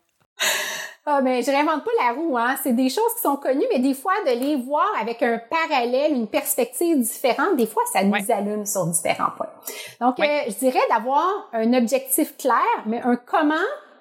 [1.05, 2.55] Ah, mais je réinvente pas la roue, hein.
[2.61, 6.13] C'est des choses qui sont connues, mais des fois, de les voir avec un parallèle,
[6.13, 9.49] une perspective différente, des fois, ça nous allume sur différents points.
[9.99, 13.55] Donc, euh, je dirais d'avoir un objectif clair, mais un comment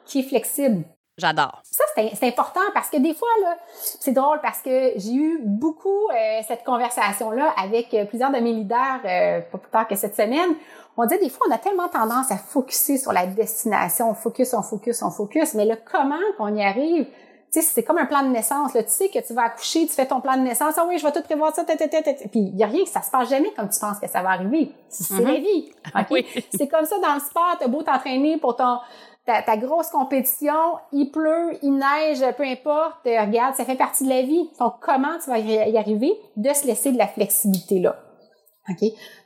[0.04, 0.84] qui est flexible.
[1.18, 1.60] J'adore.
[1.64, 6.08] Ça, c'est important parce que des fois, là, c'est drôle parce que j'ai eu beaucoup
[6.10, 10.14] euh, cette conversation-là avec euh, plusieurs de mes leaders, euh, pas plus tard que cette
[10.14, 10.54] semaine.
[11.00, 14.52] On dit des fois, on a tellement tendance à focuser sur la destination, on focus,
[14.52, 18.04] on focus, on focus, mais le comment qu'on y arrive, tu sais, c'est comme un
[18.06, 18.74] plan de naissance.
[18.74, 18.82] Là.
[18.82, 20.74] Tu sais que tu vas accoucher, tu fais ton plan de naissance.
[20.76, 23.00] Ah oui, je vais tout prévoir ça, tête, tête, Puis il y a rien, ça
[23.00, 24.72] se passe jamais comme tu penses que ça va arriver.
[24.88, 25.40] C'est la mm-hmm.
[25.40, 25.72] vie.
[25.98, 26.46] Okay?
[26.54, 27.56] C'est comme ça dans le sport.
[27.60, 28.78] T'as beau t'entraîner pour ton
[29.24, 34.22] ta, grosse compétition, il pleut, il neige, peu importe, regarde, ça fait partie de la
[34.22, 34.48] vie.
[34.58, 36.18] Donc, comment tu vas y arriver?
[36.36, 37.96] De se laisser de la flexibilité là.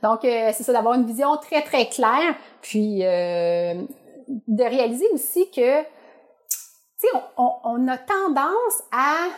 [0.02, 3.83] Donc, euh, c'est ça, d'avoir une vision très, très claire, puis euh,
[4.28, 5.88] de réaliser aussi que, tu
[6.96, 9.28] sais, on, a tendance à,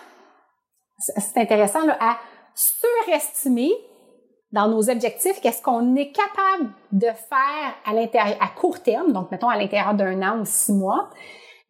[0.98, 2.18] c'est intéressant, à
[2.54, 3.72] surestimer
[4.52, 9.56] dans nos objectifs, qu'est-ce qu'on est capable de faire à court terme, donc mettons à
[9.56, 11.10] l'intérieur d'un an ou six mois,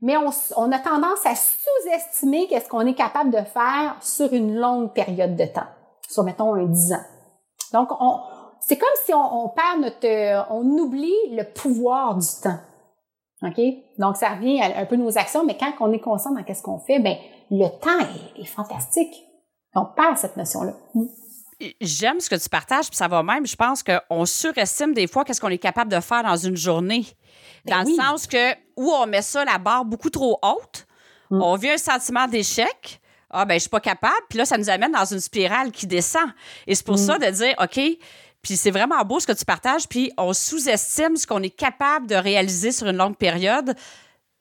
[0.02, 4.54] mais on, on a tendance à sous-estimer qu'est-ce qu'on est capable de faire sur une
[4.54, 5.68] longue période de temps,
[6.06, 7.13] sur mettons un dix ans.
[7.74, 8.20] Donc on,
[8.60, 12.58] c'est comme si on, on, perd notre, on oublie le pouvoir du temps.
[13.42, 13.60] OK?
[13.98, 16.62] Donc, ça revient à un peu nos actions, mais quand on est conscient dans qu'est-ce
[16.62, 17.16] qu'on fait, ben,
[17.50, 19.12] le temps est, est fantastique.
[19.74, 20.72] On perd cette notion-là.
[21.80, 23.46] J'aime ce que tu partages, puis ça va même.
[23.46, 27.06] Je pense qu'on surestime des fois qu'est-ce qu'on est capable de faire dans une journée.
[27.64, 30.86] Ben dans le sens que, où on met ça la barre beaucoup trop haute,
[31.30, 31.42] mm.
[31.42, 33.00] on vit un sentiment d'échec.
[33.34, 34.14] Ah, ben, je suis pas capable.
[34.28, 36.28] Puis là, ça nous amène dans une spirale qui descend.
[36.66, 36.98] Et c'est pour mm.
[36.98, 37.80] ça de dire, OK,
[38.42, 42.06] puis c'est vraiment beau ce que tu partages, puis on sous-estime ce qu'on est capable
[42.06, 43.74] de réaliser sur une longue période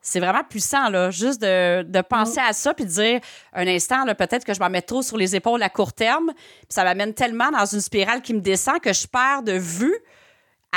[0.03, 3.21] c'est vraiment puissant, là, juste de, penser à ça puis de dire
[3.53, 6.67] un instant, peut-être que je m'en mets trop sur les épaules à court terme, puis
[6.69, 9.95] ça m'amène tellement dans une spirale qui me descend que je perds de vue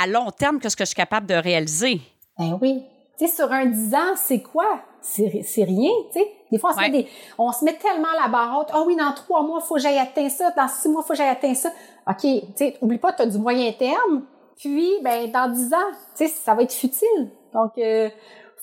[0.01, 1.99] à long terme que ce que je suis capable de réaliser.
[2.39, 2.83] Ben oui.
[3.19, 4.81] Tu sais, sur un 10 ans, c'est quoi?
[5.01, 6.36] C'est rien, tu sais.
[6.51, 8.67] Des fois, on se, met des, on se met tellement la barre haute.
[8.71, 10.51] Ah oh oui, dans trois mois, il faut que j'aille atteindre ça.
[10.51, 11.69] Dans six mois, il faut que j'aille atteindre ça.
[12.09, 14.23] OK, tu sais, oublie pas, tu as du moyen terme.
[14.57, 17.29] Puis, ben, dans dix ans, tu sais, ça va être futile.
[17.53, 18.09] Donc, euh,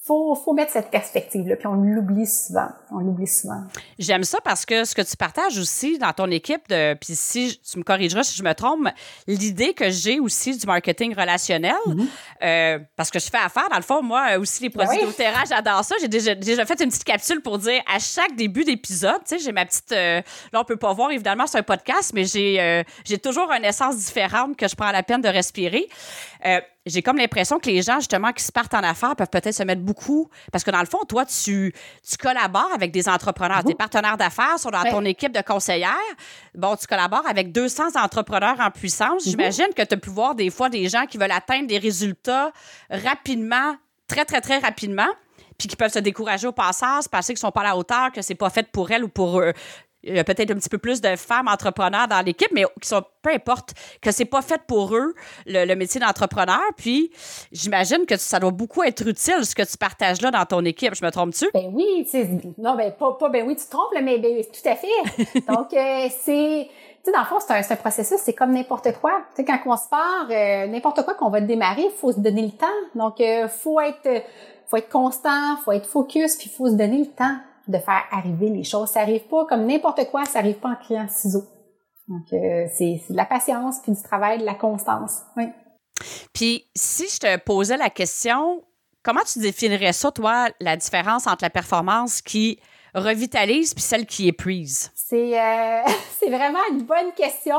[0.07, 2.69] faut, faut mettre cette perspective-là, puis on l'oublie souvent.
[2.91, 3.63] On l'oublie souvent.
[3.99, 7.59] J'aime ça parce que ce que tu partages aussi dans ton équipe, de, puis si
[7.71, 8.89] tu me corrigeras si je me trompe,
[9.27, 12.07] l'idée que j'ai aussi du marketing relationnel, mhm.
[12.43, 15.25] euh, parce que je fais affaire, dans le fond, moi aussi, les ben produits oui.
[15.49, 15.95] j'adore ça.
[15.99, 19.39] J'ai déjà, déjà, fait une petite capsule pour dire à chaque début d'épisode, tu sais,
[19.39, 19.91] j'ai ma petite.
[19.93, 20.21] Euh,
[20.53, 23.65] là, on peut pas voir, évidemment, c'est un podcast, mais j'ai, euh, j'ai toujours une
[23.65, 25.89] essence différente que je prends la peine de respirer
[26.87, 29.63] j'ai comme l'impression que les gens, justement, qui se partent en affaires peuvent peut-être se
[29.63, 30.29] mettre beaucoup.
[30.53, 31.73] Parce que dans le fond, toi, tu,
[32.09, 33.65] tu collabores avec des entrepreneurs.
[33.65, 35.95] Tes partenaires d'affaires sont dans ton équipe de conseillères.
[36.55, 39.25] Bon, tu collabores avec 200 entrepreneurs en puissance.
[39.25, 39.31] Mhm.
[39.31, 42.53] J'imagine que tu as pu voir des fois des gens qui veulent atteindre des résultats
[42.91, 43.77] rapidement,
[44.07, 45.09] très, très, très rapidement
[45.59, 48.23] puis qui peuvent se décourager au passage, penser qu'ils sont pas à la hauteur, que
[48.23, 49.53] c'est pas fait pour elles ou pour eux
[50.07, 52.89] il y a peut-être un petit peu plus de femmes entrepreneurs dans l'équipe, mais qui
[52.89, 55.15] sont, peu importe, que c'est pas fait pour eux,
[55.47, 56.63] le, métier d'entrepreneur.
[56.77, 57.11] Puis,
[57.53, 60.95] j'imagine que ça doit beaucoup être utile, ce que tu partages là dans ton équipe.
[60.95, 61.47] Je me trompe-tu?
[61.55, 62.07] Ben oui,
[62.59, 65.41] non, ben pas, pas, ben oui, tu te trompes, mais ben, tout à fait.
[65.49, 68.93] Donc, euh, c'est, tu sais, dans le fond, c'est un, un, processus, c'est comme n'importe
[69.01, 69.23] quoi.
[69.35, 72.21] Tu sais, quand on se part, euh, n'importe quoi qu'on va démarrer, il faut se
[72.21, 72.67] donner le temps.
[72.95, 74.23] Donc, euh, faut être,
[74.67, 77.37] faut être constant, faut être focus, puis il faut se donner le temps
[77.69, 78.91] de faire arriver les choses.
[78.91, 81.45] Ça arrive pas comme n'importe quoi, ça arrive pas en criant ciseaux.
[82.09, 85.23] Donc, euh, c'est de la patience, puis du travail, de la constance.
[85.37, 85.45] Oui.
[86.33, 88.63] Puis, si je te posais la question,
[89.03, 92.59] comment tu définirais ça, toi, la différence entre la performance qui
[92.95, 94.91] revitalise puis celle qui épuise?
[94.95, 95.83] C'est euh,
[96.19, 97.59] c'est vraiment une bonne question.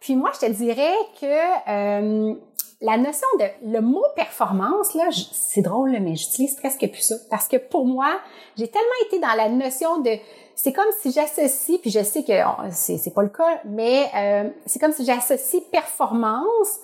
[0.00, 1.26] Puis moi, je te dirais que
[1.70, 2.34] euh,
[2.80, 7.14] la notion de le mot performance là, c'est drôle mais j'utilise presque plus ça.
[7.30, 8.20] Parce que pour moi,
[8.56, 10.10] j'ai tellement été dans la notion de
[10.54, 12.32] c'est comme si j'associe puis je sais que
[12.70, 16.78] c'est c'est pas le cas mais euh, c'est comme si j'associe performance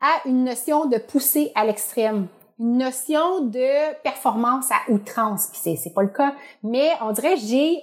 [0.00, 2.28] à une notion de pousser à l'extrême.
[2.60, 6.34] Une notion de performance à outrance puis c'est c'est pas le cas.
[6.64, 7.82] Mais on dirait j'ai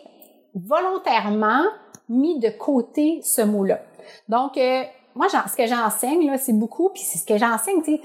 [0.54, 1.64] volontairement
[2.10, 3.80] mis de côté ce mot-là.
[4.28, 4.84] Donc euh,
[5.16, 8.02] moi, ce que j'enseigne, là, c'est beaucoup, puis c'est ce que j'enseigne, tu sais.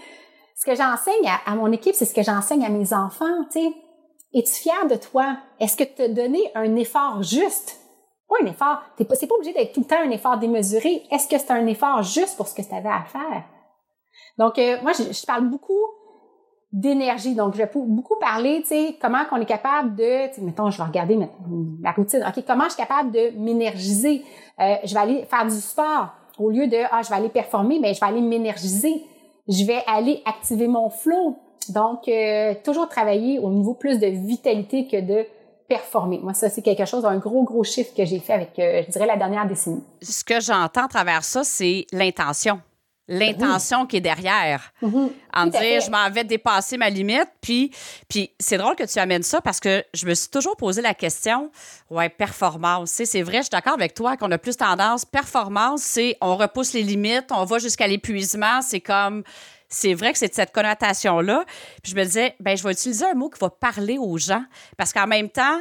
[0.56, 3.72] Ce que j'enseigne à, mon équipe, c'est ce que j'enseigne à mes enfants, tu sais.
[4.32, 5.38] Es-tu fier de toi?
[5.58, 7.80] Est-ce que tu as donné un effort juste?
[8.28, 8.80] Pas un effort.
[8.96, 11.02] C'est pas, pas obligé d'être tout le temps un effort démesuré.
[11.11, 13.44] Est-ce que c'est un effort juste pour ce que tu avais à faire?
[14.38, 15.82] Donc, euh, moi, je, parle beaucoup
[16.72, 17.34] d'énergie.
[17.34, 20.84] Donc, je vais beaucoup parler, tu sais, comment qu'on est capable de, mettons, je vais
[20.84, 22.24] regarder ma, routine.
[22.24, 24.24] OK, comment je suis capable de m'énergiser?
[24.61, 26.11] Euh, je vais aller faire du sport.
[26.41, 29.05] Au lieu de ah je vais aller performer, mais je vais aller m'énergiser.
[29.49, 31.36] Je vais aller activer mon flow.
[31.68, 35.26] Donc euh, toujours travailler au niveau plus de vitalité que de
[35.68, 36.18] performer.
[36.18, 38.91] Moi, ça, c'est quelque chose, un gros, gros chiffre que j'ai fait avec, euh, je
[38.91, 39.84] dirais, la dernière décennie.
[40.03, 42.61] Ce que j'entends à travers ça, c'est l'intention
[43.11, 44.72] l'intention qui est derrière.
[44.80, 45.11] Mhm.
[45.34, 47.28] En dire, je m'en vais dépasser ma limite.
[47.40, 47.72] Puis,
[48.08, 50.94] puis c'est drôle que tu amènes ça parce que je me suis toujours posé la
[50.94, 51.50] question,
[51.90, 52.90] ouais, performance.
[53.04, 56.72] C'est vrai, je suis d'accord avec toi qu'on a plus tendance, performance, c'est on repousse
[56.72, 58.62] les limites, on va jusqu'à l'épuisement.
[58.62, 59.24] C'est comme,
[59.68, 61.44] c'est vrai que c'est cette connotation-là.
[61.82, 64.44] Puis je me disais, ben je vais utiliser un mot qui va parler aux gens
[64.76, 65.61] parce qu'en même temps,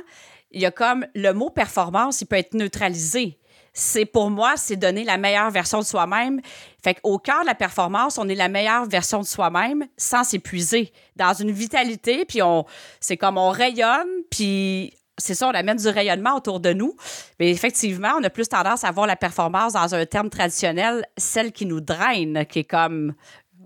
[0.52, 3.39] il y a comme le mot performance, il peut être neutralisé
[3.80, 6.42] c'est pour moi, c'est donner la meilleure version de soi-même.
[6.84, 10.92] Fait qu'au cœur de la performance, on est la meilleure version de soi-même sans s'épuiser,
[11.16, 12.66] dans une vitalité, puis on,
[13.00, 16.96] c'est comme on rayonne, puis c'est ça, on amène du rayonnement autour de nous.
[17.40, 21.52] Mais effectivement, on a plus tendance à voir la performance dans un terme traditionnel, celle
[21.52, 23.14] qui nous draine, qui est comme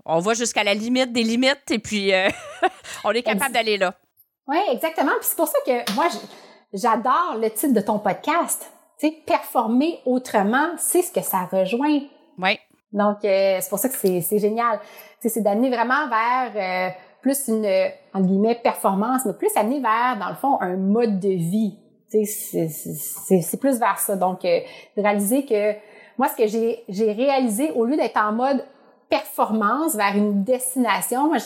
[0.04, 2.28] on va jusqu'à la limite des limites et puis euh,
[3.04, 3.94] on est capable d'aller là.
[4.46, 5.12] Oui, exactement.
[5.18, 6.08] Puis c'est pour ça que moi,
[6.72, 12.00] j'adore le titre de ton podcast tu sais, performer autrement, c'est ce que ça rejoint.
[12.38, 12.58] Oui.
[12.92, 14.78] Donc, euh, c'est pour ça que c'est génial.
[15.20, 17.66] C'est d'amener vraiment vers euh, plus une,
[18.14, 21.76] entre guillemets, performance, mais plus amener vers, dans le fond, un mode de vie.
[22.08, 24.14] C'est plus vers ça.
[24.14, 24.60] Donc, euh,
[24.96, 25.72] de réaliser que
[26.18, 28.64] moi, ce que j'ai réalisé, au lieu d'être en mode
[29.08, 31.38] performance vers une destination, moi,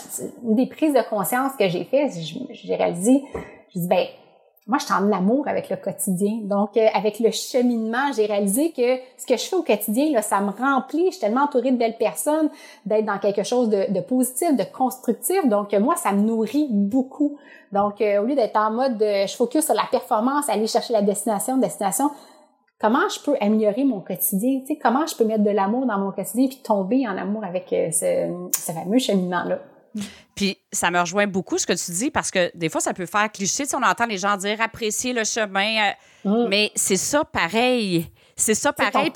[0.44, 2.10] une des prises de conscience que j'ai fait,
[2.50, 3.22] j'ai réalisé,
[3.74, 4.06] je dis, ben,
[4.68, 6.40] moi, je suis en amour avec le quotidien.
[6.42, 10.20] Donc, euh, avec le cheminement, j'ai réalisé que ce que je fais au quotidien, là,
[10.20, 11.06] ça me remplit.
[11.06, 12.50] Je suis tellement entourée de belles personnes,
[12.84, 15.46] d'être dans quelque chose de, positif, de constructif.
[15.48, 17.38] Donc, moi, ça me nourrit beaucoup.
[17.72, 20.92] Donc, euh, au lieu d'être en mode de, je focus sur la performance, aller chercher
[20.92, 22.10] la destination, destination,
[22.78, 24.60] comment je peux améliorer mon quotidien?
[24.60, 27.42] Tu sais, comment je peux mettre de l'amour dans mon quotidien puis tomber en amour
[27.42, 29.60] avec euh, ce fameux cheminement-là?
[30.34, 33.06] Puis ça me rejoint beaucoup ce que tu dis parce que des fois, ça peut
[33.06, 33.66] faire cliché.
[33.66, 35.90] Tu on entend les gens dire apprécier le chemin,
[36.24, 36.48] euh, mm.
[36.48, 38.10] mais c'est ça pareil.
[38.36, 39.12] C'est ça pareil.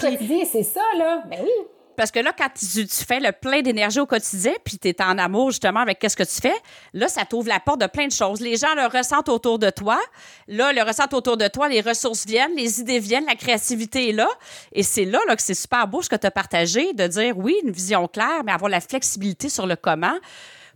[0.50, 1.22] C'est ça, là.
[1.30, 1.50] Ben oui.
[1.96, 5.18] Parce que là, quand tu, fais le plein d'énergie au quotidien, puis tu es en
[5.18, 6.54] amour justement avec qu'est-ce que tu fais,
[6.94, 8.40] là, ça t'ouvre la porte de plein de choses.
[8.40, 10.00] Les gens le ressentent autour de toi.
[10.48, 14.12] Là, le ressentent autour de toi, les ressources viennent, les idées viennent, la créativité est
[14.12, 14.28] là.
[14.72, 17.36] Et c'est là, là que c'est super beau ce que tu as partagé, de dire
[17.36, 20.18] oui, une vision claire, mais avoir la flexibilité sur le comment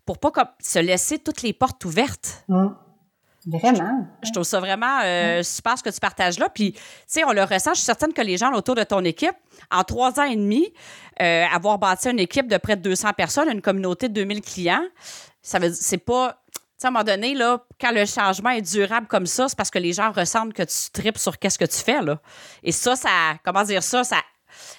[0.07, 2.45] pour pas comme, se laisser toutes les portes ouvertes.
[2.49, 2.69] Mmh.
[3.47, 4.09] Vraiment.
[4.25, 6.49] Je, trouve ça vraiment euh, super ce que tu partages là.
[6.53, 7.75] Puis, tu sais, on le ressent.
[7.75, 9.37] Je suis certaine que les gens autour de ton équipe,
[9.71, 10.73] en trois ans et demi,
[11.23, 14.85] euh, avoir bâti une équipe de près de 200 personnes, une communauté de 2000 clients,
[15.43, 16.43] ça veut c'est pas.
[16.53, 19.57] Tu sais, à un moment donné, là, quand le changement est durable comme ça, c'est
[19.57, 22.21] parce que les gens ressentent que tu tripes sur qu'est-ce que tu fais, là.
[22.65, 23.09] Et ça, ça,
[23.45, 24.17] comment dire ça, ça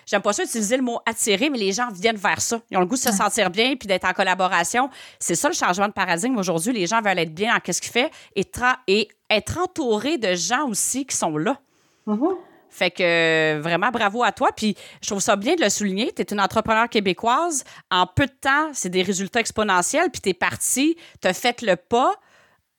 [0.06, 2.62] j'aime pas ça utiliser le mot attirer, mais les gens viennent vers ça.
[2.72, 4.90] Ils ont le goût de se sentir bien puis d'être en collaboration.
[5.20, 6.74] C'est ça le changement de paradigme aujourd'hui.
[6.74, 11.06] Les gens veulent être bien en qu'est-ce qu'ils font et, être entourés de gens aussi
[11.06, 11.60] qui sont là.
[12.08, 12.36] Mm-hmm.
[12.70, 14.50] Fait que vraiment bravo à toi.
[14.56, 16.12] Puis je trouve ça bien de le souligner.
[16.14, 17.64] Tu es une entrepreneur québécoise.
[17.92, 20.10] En peu de temps, c'est des résultats exponentiels.
[20.12, 22.14] Puis tu es parti, tu as fait le pas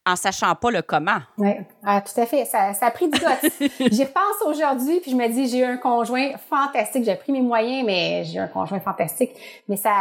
[0.08, 1.18] en sachant pas le comment.
[1.36, 1.52] Oui,
[1.84, 2.44] ah, tout à fait.
[2.44, 3.70] Ça, ça a pris du gosse.
[3.90, 7.04] J'y repense aujourd'hui, puis je me dis, j'ai eu un conjoint fantastique.
[7.04, 9.30] J'ai pris mes moyens, mais j'ai eu un conjoint fantastique.
[9.68, 9.92] Mais ça,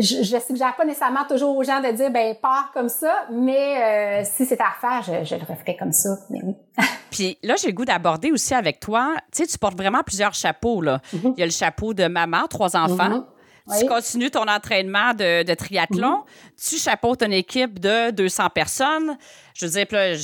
[0.00, 4.22] je, je suggère pas nécessairement toujours aux gens de dire, ben, pars comme ça, mais
[4.22, 6.10] euh, si c'est à refaire, je, je, le referais comme ça.
[6.30, 6.54] Mais oui.
[7.10, 9.14] puis là, j'ai le goût d'aborder aussi avec toi.
[9.32, 11.00] Tu sais, tu portes vraiment plusieurs chapeaux, là.
[11.14, 11.34] Mm-hmm.
[11.36, 13.26] Il y a le chapeau de maman, trois enfants.
[13.78, 16.18] Tu continues ton entraînement de, triathlon.
[16.18, 16.24] Mhm.
[16.62, 19.16] Tu chapeautes une équipe de 200 personnes.
[19.54, 20.14] Je veux dire, là,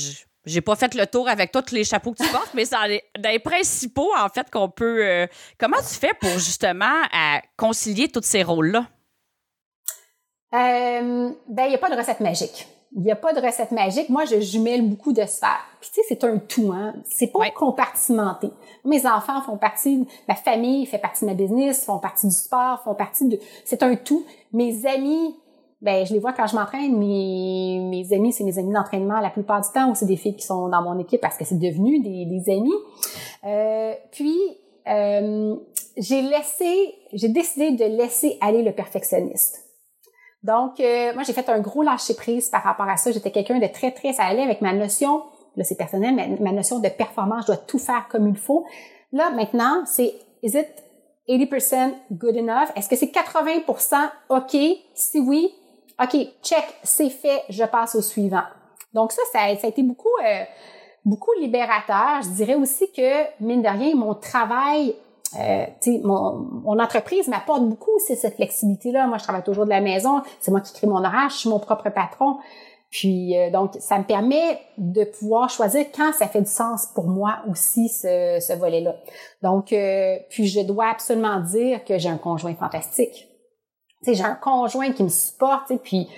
[0.45, 3.29] j'ai pas fait le tour avec tous les chapeaux que tu portes, mais c'est dans
[3.29, 5.03] les, principaux, en fait, qu'on peut.
[5.03, 5.27] Euh,
[5.57, 7.01] comment tu fais pour justement
[7.57, 8.87] concilier tous ces rôles-là?
[10.53, 12.67] Euh, ben, il n'y a pas de recette magique.
[12.93, 14.09] Il n'y a pas de recette magique.
[14.09, 15.65] Moi, je jumelle beaucoup de sphères.
[15.79, 16.93] Puis tu sais, c'est un tout, hein.
[17.05, 18.49] C'est pas compartimenté.
[18.83, 22.81] Mes enfants font partie, ma famille fait partie de ma business, font partie du sport,
[22.83, 23.39] font partie de.
[23.63, 24.25] C'est un tout.
[24.51, 25.35] Mes amis,
[25.81, 26.97] ben je les vois quand je m'entraîne.
[26.97, 30.35] Mes, mes amis, c'est mes amis d'entraînement la plupart du temps, ou c'est des filles
[30.35, 32.73] qui sont dans mon équipe parce que c'est devenu des, des amis.
[33.45, 34.37] Euh, puis
[34.87, 35.55] euh,
[35.97, 39.70] j'ai laissé, j'ai décidé de laisser aller le perfectionniste.
[40.43, 43.11] Donc, euh, moi, j'ai fait un gros lâcher-prise par rapport à ça.
[43.11, 44.13] J'étais quelqu'un de très, très...
[44.13, 45.23] Ça allait avec ma notion,
[45.55, 48.65] là, c'est personnel, mais ma notion de performance, je dois tout faire comme il faut.
[49.11, 50.67] Là, maintenant, c'est is it
[51.29, 52.69] 80% good enough?
[52.75, 53.95] Est-ce que c'est 80%
[54.29, 54.57] OK?
[54.95, 55.53] Si oui,
[56.01, 58.43] OK, check, c'est fait, je passe au suivant.
[58.93, 60.43] Donc ça, ça a, ça a été beaucoup, euh,
[61.05, 62.21] beaucoup libérateur.
[62.23, 64.95] Je dirais aussi que, mine de rien, mon travail
[65.39, 65.65] euh,
[66.03, 69.07] mon, mon entreprise m'apporte beaucoup aussi cette flexibilité-là.
[69.07, 70.21] Moi, je travaille toujours de la maison.
[70.39, 71.29] C'est moi qui crée mon horaire.
[71.29, 72.37] Je suis mon propre patron.
[72.91, 77.07] Puis euh, donc, ça me permet de pouvoir choisir quand ça fait du sens pour
[77.07, 78.95] moi aussi ce, ce volet-là.
[79.41, 83.29] Donc, euh, puis je dois absolument dire que j'ai un conjoint fantastique.
[84.03, 86.09] Tu sais, j'ai un conjoint qui me supporte, puis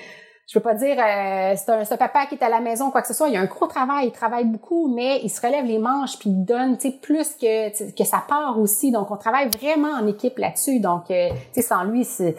[0.45, 3.07] je peux pas dire euh, c'est un, papa qui est à la maison quoi que
[3.07, 3.29] ce soit.
[3.29, 6.19] Il y a un gros travail, il travaille beaucoup, mais il se relève les manches
[6.19, 8.91] puis il donne plus que que sa part aussi.
[8.91, 10.81] Donc on travaille vraiment en équipe là-dessus.
[10.81, 12.33] Donc euh, tu sais sans lui, je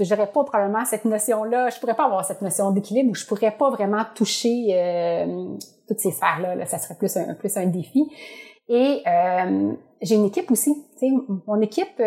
[0.00, 1.68] j'aurais pas probablement cette notion là.
[1.68, 5.48] Je pourrais pas avoir cette notion d'équilibre où je pourrais pas vraiment toucher euh,
[5.86, 6.64] toutes ces sphères là, là.
[6.64, 8.10] Ça serait plus un plus un défi.
[8.68, 10.74] Et euh, j'ai une équipe aussi.
[10.98, 11.14] Tu sais,
[11.46, 12.00] mon équipe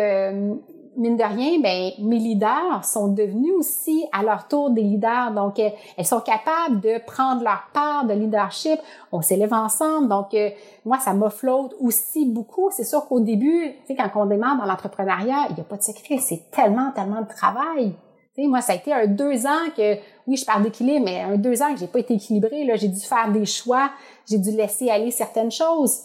[0.96, 5.32] mine de rien, ben mes leaders sont devenus aussi à leur tour des leaders.
[5.32, 8.78] Donc, elles, sont capables de prendre leur part de leadership.
[9.12, 10.08] On s'élève ensemble.
[10.08, 10.50] Donc, euh,
[10.84, 12.70] moi, ça m'offlote aussi beaucoup.
[12.70, 15.76] C'est sûr qu'au début, tu sais, quand on démarre dans l'entrepreneuriat, il n'y a pas
[15.76, 16.18] de secret.
[16.18, 17.94] C'est tellement, tellement de travail.
[18.36, 19.94] Tu moi, ça a été un deux ans que,
[20.26, 22.64] oui, je parle d'équilibre, mais un deux ans que j'ai pas été équilibrée.
[22.64, 23.90] Là, j'ai dû faire des choix.
[24.28, 26.00] J'ai dû laisser aller certaines choses.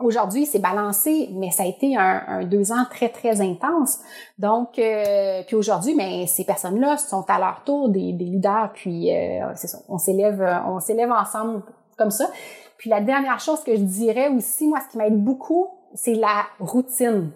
[0.00, 4.00] Aujourd'hui, c'est balancé, mais ça a été un, deux ans très, très intense.
[4.38, 9.52] Donc, euh, puis aujourd'hui, mais ces personnes-là sont à leur tour des, leaders, puis euh,
[9.54, 11.62] c'est ça, on s'élève, on s'élève ensemble
[11.96, 12.28] comme ça.
[12.76, 16.44] Puis la dernière chose que je dirais aussi, moi, ce qui m'aide beaucoup, c'est la
[16.58, 17.30] routine.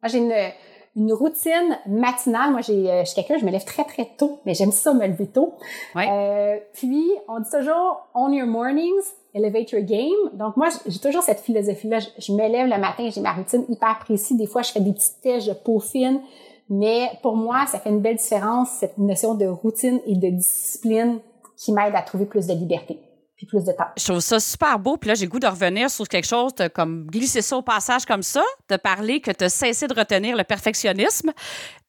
[0.00, 0.52] Moi, j'ai une,
[0.94, 2.52] une routine matinale.
[2.52, 4.94] Moi, j'ai, euh, je suis quelqu'un, je me lève très, très tôt, mais j'aime ça
[4.94, 5.54] me lever tôt.
[5.96, 6.62] Ouais.
[6.72, 10.30] puis, on dit toujours, on your mornings, elevate your game.
[10.32, 11.98] Donc moi, j'ai toujours cette philosophie-là.
[12.18, 14.36] Je, me lève le matin, j'ai ma routine hyper précise.
[14.36, 16.20] Des fois, je fais des petites tests, je peaufine.
[16.68, 21.18] Mais pour moi, ça fait une belle différence, cette notion de routine et de discipline
[21.56, 22.98] qui m'aide à trouver plus de liberté
[23.36, 23.88] puis plus de temps.
[23.98, 24.96] Je trouve ça super beau.
[24.96, 28.06] Puis là, j'ai goût de revenir sur quelque chose, de, comme glisser ça au passage
[28.06, 31.32] comme ça, de parler que tu as cessé de retenir le perfectionnisme.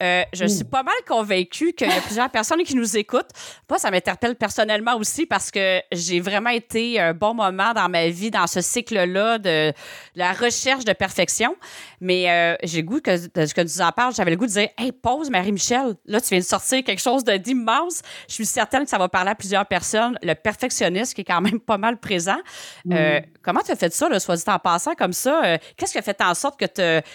[0.04, 3.30] Euh, je suis pas mal convaincue qu'il y a plusieurs personnes qui nous écoutent.
[3.70, 8.10] Moi, ça m'interpelle personnellement aussi parce que j'ai vraiment été un bon moment dans ma
[8.10, 9.72] vie dans ce cycle-là de,
[10.16, 11.56] la recherche de perfection.
[12.00, 14.52] Mais euh, j'ai goût que, de ce que tu en parles, j'avais le goût de
[14.52, 15.96] dire Hey, pause, Marie-Michel.
[16.06, 18.02] Là, tu viens de sortir quelque chose d'immense.
[18.28, 20.18] Je suis certaine que ça va parler à plusieurs personnes.
[20.22, 22.38] Le perfectionnisme qui est quand même pas mal présent.
[22.92, 25.58] Euh, comment tu as fait ça, là, soit dit en passant comme ça?
[25.76, 27.08] Qu'est-ce qui a fait en sorte que tu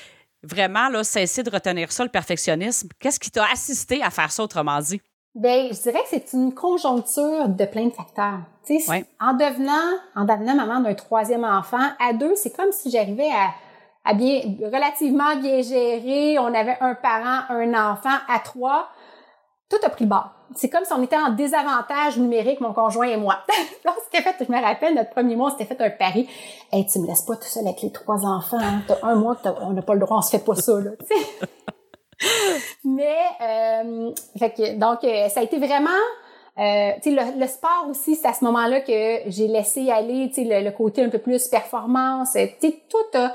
[0.45, 2.89] vraiment là, cesser de retenir ça, le perfectionnisme?
[2.99, 5.01] Qu'est-ce qui t'a assisté à faire ça, autrement dit?
[5.35, 8.41] Bien, je dirais que c'est une conjoncture de plein de facteurs.
[9.21, 13.51] En devenant, en devenant maman d'un troisième enfant, à deux, c'est comme si j'arrivais à,
[14.05, 16.39] à bien, relativement bien gérer.
[16.39, 18.17] On avait un parent, un enfant.
[18.29, 18.89] À trois,
[19.69, 23.07] tout a pris le bord c'est comme si on était en désavantage numérique, mon conjoint
[23.07, 23.39] et moi.
[24.05, 26.29] C'était fait, je me rappelle, notre premier mois, c'était fait un pari.
[26.71, 28.59] Hey, tu me laisses pas tout seul avec les trois enfants.
[28.61, 28.83] Hein?
[28.87, 30.91] T'as un mois, on n'a pas le droit, on se fait pas ça, là.
[32.85, 35.89] Mais, euh, fait que, donc, euh, ça a été vraiment,
[36.59, 40.71] euh, le, le, sport aussi, c'est à ce moment-là que j'ai laissé aller, sais, le,
[40.73, 42.37] côté un peu plus performance.
[42.61, 43.33] Tout a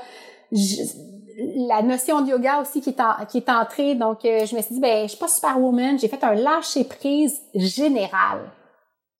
[0.50, 3.94] la notion de yoga aussi qui est, qui est entrée.
[3.94, 5.98] Donc, euh, je me suis dit, ben, je suis pas superwoman.
[5.98, 8.50] J'ai fait un lâcher prise général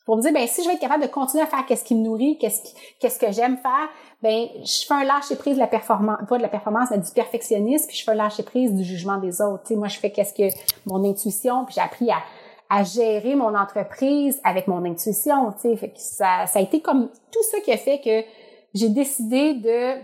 [0.04, 1.94] pour me dire, ben, si je vais être capable de continuer à faire qu'est-ce qui
[1.94, 3.88] me nourrit, qu'est-ce qu'est-ce que j'aime faire,
[4.22, 7.10] ben, je fais un lâcher prise de la performance, pas de la performance, mais du
[7.10, 9.64] perfectionnisme, puis je fais un lâcher prise du jugement des autres.
[9.64, 10.48] Tu sais, moi, je fais qu'est-ce que
[10.86, 12.22] mon intuition, puis j'ai appris à,
[12.70, 15.52] à gérer mon entreprise avec mon intuition.
[15.52, 18.26] Fait que ça, ça a été comme tout ça qui a fait que
[18.74, 20.00] j'ai décidé de,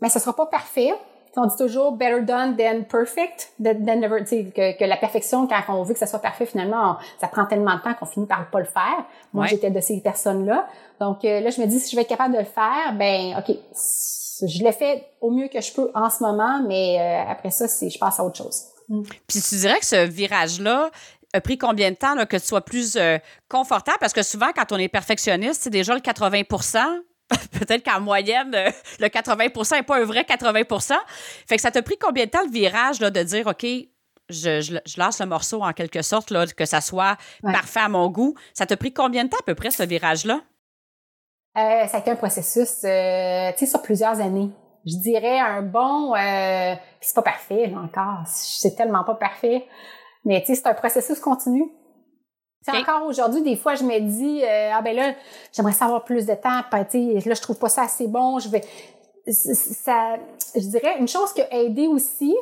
[0.00, 0.92] mais ben, ce sera pas parfait,
[1.36, 5.82] on dit toujours better done than perfect, than never, que, que la perfection, quand on
[5.82, 8.58] veut que ça soit parfait, finalement, ça prend tellement de temps qu'on finit par pas
[8.58, 9.04] le faire.
[9.32, 10.66] Moi, j'étais de ces personnes-là.
[10.98, 13.36] Donc euh, là, je me dis, si je vais être capable de le faire, ben,
[13.38, 13.56] OK,
[14.46, 17.68] je le fais au mieux que je peux en ce moment, mais euh, après ça,
[17.68, 18.64] c'est, je passe à autre chose.
[18.88, 19.02] Mm.
[19.26, 20.90] Puis tu dirais que ce virage-là,
[21.32, 23.16] a pris combien de temps là, que tu sois plus euh,
[23.48, 23.98] confortable?
[24.00, 26.42] Parce que souvent, quand on est perfectionniste, c'est déjà le 80
[27.58, 30.94] peut-être qu'en moyenne, euh, le 80% n'est pas un vrai 80%
[31.46, 33.64] Fait que ça t'a pris combien de temps le virage là, de dire, OK,
[34.28, 38.08] je, je, lance le morceau en quelque sorte, là, que ça soit parfait à mon
[38.08, 38.34] goût.
[38.54, 40.40] Ça t'a pris combien de temps à peu près ce virage-là?
[41.58, 44.50] Euh, ça a été un processus, euh, tu sais, sur plusieurs années.
[44.86, 49.66] Je dirais un bon, euh, c'est pas parfait là, encore, c'est tellement pas parfait,
[50.24, 51.64] mais tu sais, c'est un processus continu.
[52.62, 55.14] C'est encore aujourd'hui, des fois, je me dis, euh, ah ben là,
[55.52, 58.62] j'aimerais savoir plus de temps, puis là, je trouve pas ça assez bon, je vais...
[59.26, 60.16] Ça,
[60.54, 62.34] je dirais, une chose qui a aidé aussi,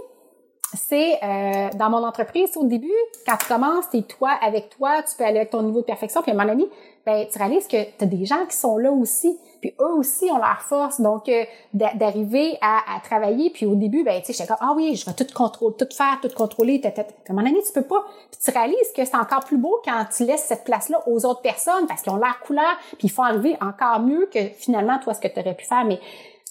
[0.75, 2.93] c'est euh, dans mon entreprise, au début,
[3.27, 6.21] quand tu commences, t'es toi avec toi, tu peux aller avec ton niveau de perfection,
[6.23, 6.69] puis à un moment donné,
[7.07, 10.31] ben, tu réalises que tu as des gens qui sont là aussi, puis eux aussi
[10.31, 14.49] ont leur force, donc euh, d'arriver à, travailler, puis au début, ben, tu sais, j'étais
[14.49, 17.63] comme, ah oui, je vais tout contrôler, tout faire, tout contrôler, à un moment donné,
[17.63, 20.65] tu peux pas, puis tu réalises que c'est encore plus beau quand tu laisses cette
[20.65, 24.29] place-là aux autres personnes, parce qu'ils ont leur couleur, puis ils font arriver encore mieux
[24.33, 26.01] que finalement, toi, ce que tu aurais pu faire, mais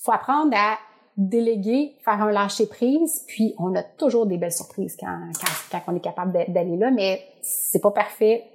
[0.03, 0.77] faut apprendre à
[1.17, 5.19] déléguer, faire un lâcher prise, puis on a toujours des belles surprises quand,
[5.71, 8.45] quand, on est capable d'aller là, mais c'est pas parfait.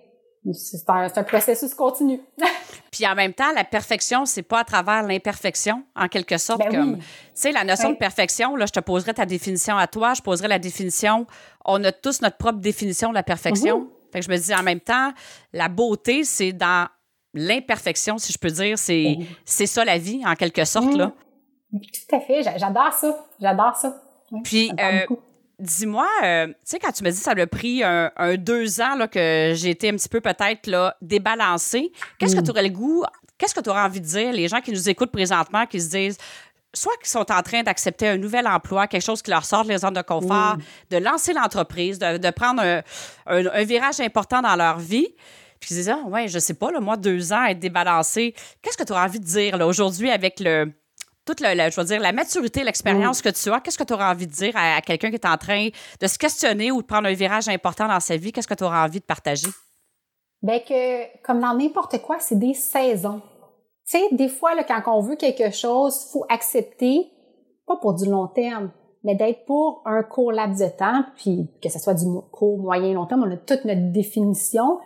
[0.53, 2.21] C'est un, un, processus continu.
[2.91, 6.59] puis en même temps, la perfection, c'est pas à travers l'imperfection, en quelque sorte.
[6.59, 9.87] Ben comme, Tu sais, la notion de perfection, là, je te poserai ta définition à
[9.87, 11.27] toi, je poserai la définition.
[11.65, 13.81] On a tous notre propre définition de la perfection.
[13.83, 13.89] Mhm.
[14.13, 15.13] Fait que je me dis en même temps,
[15.53, 16.89] la beauté, c'est dans
[17.35, 18.79] l'imperfection, si je peux dire.
[18.79, 20.99] C'est c'est ça la vie, en quelque sorte, mhm.
[20.99, 21.13] là.
[21.73, 24.03] Tout à fait, j'adore ça, j'adore ça.
[24.45, 25.07] Puis, euh,
[25.63, 28.97] dis-moi, euh, tu sais, quand tu me dis que ça a pris un, deux ans
[28.97, 32.45] là, que j'ai été un petit peu peut-être là, débalancée, qu'est-ce que mm.
[32.45, 33.05] tu aurais le goût,
[33.39, 35.91] qu'est-ce que tu aurais envie de dire, les gens qui nous écoutent présentement, qui se
[35.91, 36.19] disent,
[36.75, 39.69] soit qu'ils sont en train d'accepter un nouvel emploi, quelque chose qui leur sort de
[39.69, 40.63] les zones de confort, mm.
[40.91, 42.83] de lancer l'entreprise, de, prendre
[43.27, 45.15] un, virage important dans leur vie,
[45.61, 48.77] puis ils disent, ah, ouais, je sais pas, là, moi, deux ans, être débalancé, qu'est-ce
[48.77, 50.73] que tu aurais envie de dire là, aujourd'hui avec le
[51.25, 53.23] toute la, je veux dire, la maturité, l'expérience mm.
[53.23, 55.37] que tu as, qu'est-ce que tu auras envie de dire à, quelqu'un qui est en
[55.37, 55.69] train
[56.01, 58.33] de se questionner ou de prendre un virage important dans sa vie?
[58.33, 59.49] Qu'est-ce que tu auras envie de partager?
[60.43, 63.23] Bien que, comme dans n'importe quoi, c'est des saisons.
[63.89, 67.11] Tu sais, des fois, là, quand on veut quelque chose, faut accepter,
[67.67, 68.73] pas pour du long terme,
[69.05, 72.93] mais d'être pour un court laps de temps, puis que ce soit du court, moyen,
[72.95, 74.79] long terme, on a toute notre définition,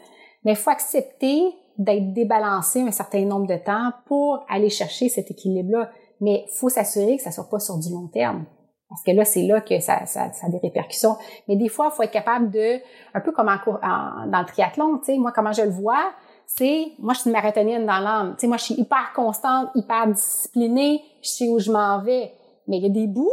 [0.45, 1.43] mais il faut accepter
[1.79, 5.91] d'être débalancé un certain nombre de temps pour aller chercher cet équilibre-là.
[6.21, 8.45] Mais faut s'assurer que ça soit pas sur du long terme.
[8.89, 11.17] Parce que là, c'est là que ça, ça, ça, a des répercussions.
[11.49, 12.79] Mais des fois, il faut être capable de,
[13.15, 16.13] un peu comme en, dans le triathlon, tu sais, moi, comment je le vois,
[16.47, 18.35] c'est, moi, je suis une marathonienne dans l'âme.
[18.35, 22.33] Tu sais, moi, je suis hyper constante, hyper disciplinée, je sais où je m'en vais.
[22.69, 23.29] Mais il y a des bouts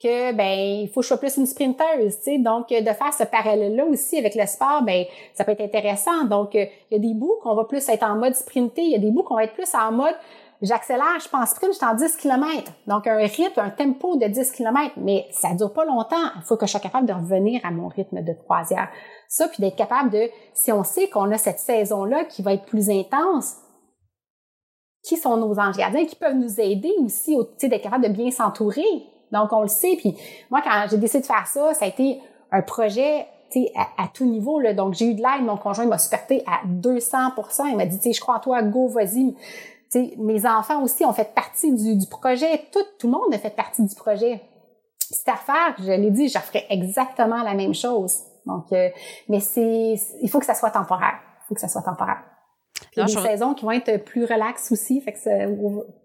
[0.00, 2.38] que ben il faut que je sois plus une sprinteuse, tu sais.
[2.38, 6.24] Donc de faire ce parallèle là aussi avec le sport, ben ça peut être intéressant.
[6.24, 8.94] Donc il y a des bouts qu'on va plus être en mode sprinter, il y
[8.94, 10.14] a des bouts qu'on va être plus en mode
[10.62, 12.72] j'accélère, je pense sprint, je suis en 10 km.
[12.86, 16.16] Donc, un rythme, un tempo de 10 km, mais ça dure pas longtemps.
[16.36, 18.88] Il faut que je sois capable de revenir à mon rythme de croisière.
[19.28, 22.66] Ça, puis d'être capable de, si on sait qu'on a cette saison-là qui va être
[22.66, 23.56] plus intense,
[25.02, 28.84] qui sont nos anges gardiens, qui peuvent nous aider aussi, d'être capable de bien s'entourer.
[29.30, 29.96] Donc, on le sait.
[29.96, 30.16] Puis
[30.50, 33.26] moi, quand j'ai décidé de faire ça, ça a été un projet
[33.76, 34.58] à, à tout niveau.
[34.58, 34.74] Là.
[34.74, 35.44] Donc, j'ai eu de l'aide.
[35.44, 39.34] Mon conjoint m'a supporté à 200% Il m'a dit, je crois en toi, go, vas-y
[40.18, 42.66] mes enfants aussi ont fait partie du, projet.
[42.72, 44.42] Tout, tout le monde a fait partie du projet.
[44.98, 48.22] Cette affaire, je l'ai dit, je ferais exactement la même chose.
[48.44, 48.88] Donc, euh,
[49.28, 51.18] mais c'est, il faut que ça soit temporaire.
[51.44, 52.22] Il faut que ça soit temporaire.
[52.96, 55.30] Il y a des saisons qui vont être plus relaxes aussi, fait que ça,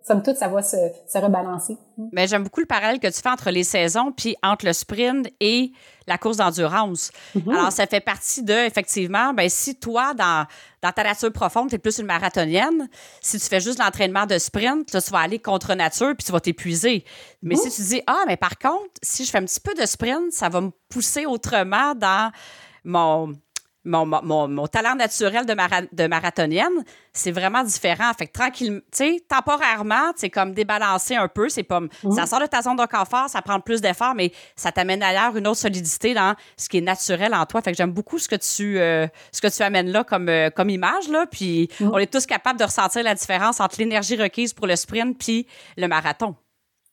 [0.05, 1.77] somme toute, ça va se, se rebalancer.
[2.11, 5.27] Mais j'aime beaucoup le parallèle que tu fais entre les saisons, puis entre le sprint
[5.39, 5.71] et
[6.07, 7.11] la course d'endurance.
[7.35, 7.55] Mm-hmm.
[7.55, 10.45] Alors, ça fait partie de, effectivement, ben si toi, dans,
[10.81, 12.89] dans ta nature profonde, tu es plus une marathonienne,
[13.21, 16.31] si tu fais juste l'entraînement de sprint, là, tu vas aller contre nature, puis tu
[16.31, 17.05] vas t'épuiser.
[17.41, 17.75] Mais si mm-hmm.
[17.75, 20.49] tu dis, ah, mais par contre, si je fais un petit peu de sprint, ça
[20.49, 22.31] va me pousser autrement dans
[22.83, 23.33] mon
[23.85, 28.11] mon, mon, mon, talent naturel de, de marathonienne, c'est vraiment différent.
[28.17, 31.49] Fait que tranquille, tu sais, temporairement, c'est comme débalancer un peu.
[31.49, 31.81] C'est pas,
[32.15, 35.35] ça sort de ta zone de confort, ça prend plus d'efforts, mais ça t'amène ailleurs
[35.35, 37.61] une autre solidité dans ce qui est naturel en toi.
[37.61, 40.49] Fait que j'aime beaucoup ce que tu, euh, ce que tu amènes là comme, euh,
[40.49, 41.25] comme image, là.
[41.29, 45.17] Puis on est tous capables de ressentir la différence entre l'énergie requise pour le sprint
[45.17, 46.35] puis le marathon.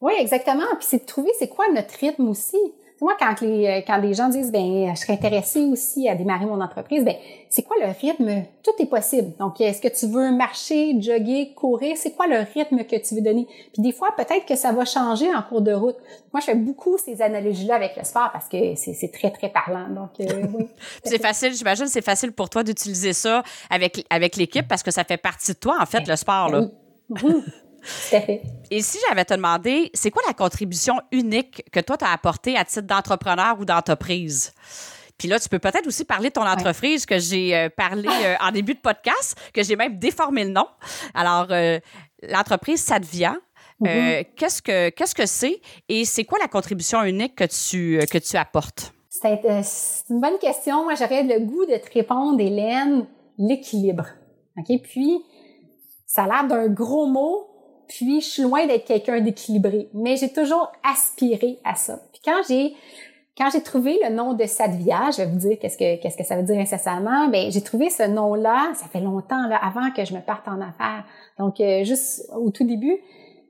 [0.01, 0.67] Oui, exactement.
[0.79, 2.57] Puis c'est de trouver c'est quoi notre rythme aussi?
[3.01, 6.45] Moi, quand, les, euh, quand des gens disent, ben, je serais intéressée aussi à démarrer
[6.45, 7.15] mon entreprise, ben,
[7.49, 8.45] c'est quoi le rythme?
[8.63, 9.33] Tout est possible.
[9.39, 11.97] Donc, est-ce que tu veux marcher, jogger, courir?
[11.97, 13.47] C'est quoi le rythme que tu veux donner?
[13.73, 15.97] Puis des fois, peut-être que ça va changer en cours de route.
[16.33, 19.89] Moi, je fais beaucoup ces analogies-là avec le sport parce que c'est très, très parlant.
[19.89, 20.67] Donc, euh, oui.
[21.03, 25.05] c'est facile, j'imagine, c'est facile pour toi d'utiliser ça avec, avec l'équipe parce que ça
[25.05, 26.67] fait partie de toi, en fait, ben, le sport, là.
[27.23, 27.33] Oui.
[28.71, 32.57] Et si j'avais te demandé, c'est quoi la contribution unique que toi, tu as apportée
[32.57, 34.53] à titre d'entrepreneur ou d'entreprise?
[35.21, 38.37] Puis là, tu peux peut-être aussi parler de ton entreprise que j'ai euh, parlé euh,
[38.41, 40.67] en début de podcast, que j'ai même déformé le nom.
[41.13, 41.79] Alors, euh,
[42.23, 43.37] l'entreprise Sadvia,
[43.83, 44.29] mm-hmm.
[44.35, 45.61] qu'est-ce que qu'est-ce que c'est
[45.91, 48.95] et c'est quoi la contribution unique que tu que tu apportes?
[49.11, 49.43] C'est
[50.09, 50.85] une bonne question.
[50.85, 53.07] Moi, j'aurais le goût de te répondre, Hélène,
[53.37, 54.07] l'équilibre.
[54.57, 55.23] Ok, puis
[56.07, 57.50] ça a l'air d'un gros mot,
[57.91, 61.99] puis, je suis loin d'être quelqu'un d'équilibré, mais j'ai toujours aspiré à ça.
[62.13, 62.75] Puis quand j'ai
[63.37, 66.25] quand j'ai trouvé le nom de Sadvia, je vais vous dire qu'est-ce que qu'est-ce que
[66.25, 67.29] ça veut dire incessamment.
[67.29, 70.61] Ben j'ai trouvé ce nom-là, ça fait longtemps là, avant que je me parte en
[70.61, 71.05] affaires.
[71.39, 72.99] Donc euh, juste au tout début,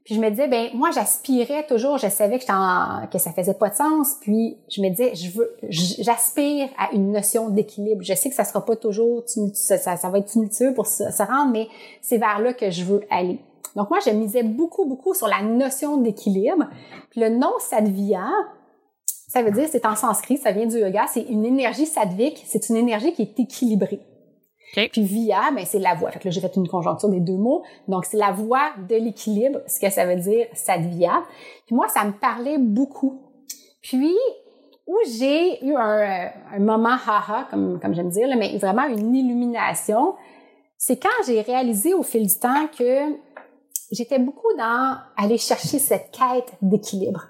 [0.05, 3.55] puis je me disais ben moi j'aspirais toujours, je savais que en, que ça faisait
[3.55, 8.03] pas de sens, puis je me disais je veux j'aspire à une notion d'équilibre.
[8.03, 11.53] Je sais que ça sera pas toujours ça, ça, va être tumultueux pour se rendre,
[11.53, 11.69] mais
[12.01, 13.39] c'est vers là que je veux aller.
[13.77, 16.69] Donc moi, je misais beaucoup, beaucoup sur la notion d'équilibre.
[17.11, 18.29] Puis le nom Sadvia,
[19.29, 22.69] ça veut dire, c'est en sanskrit, ça vient du yoga, c'est une énergie sadvique, c'est
[22.69, 24.01] une énergie qui est équilibrée.
[24.73, 26.11] Puis via, ben, c'est la voie.
[26.11, 27.63] Fait que là, j'ai fait une conjoncture des deux mots.
[27.89, 31.23] Donc, c'est la voie de l'équilibre, ce que ça veut dire sadvia.
[31.67, 33.21] Puis moi, ça me parlait beaucoup.
[33.83, 34.15] Puis,
[34.87, 39.15] où j'ai eu un, un moment haha, comme, comme j'aime dire, là, mais vraiment une
[39.15, 40.15] illumination,
[40.77, 43.13] c'est quand j'ai réalisé au fil du temps que
[43.91, 47.29] j'étais beaucoup dans aller chercher cette quête d'équilibre.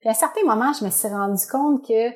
[0.00, 2.10] Puis à certains moments, je me suis rendu compte que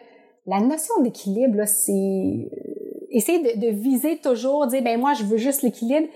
[0.47, 5.63] la notion d'équilibre, c'est euh, essayer de, viser toujours, dire ben moi je veux juste
[5.63, 6.09] l'équilibre.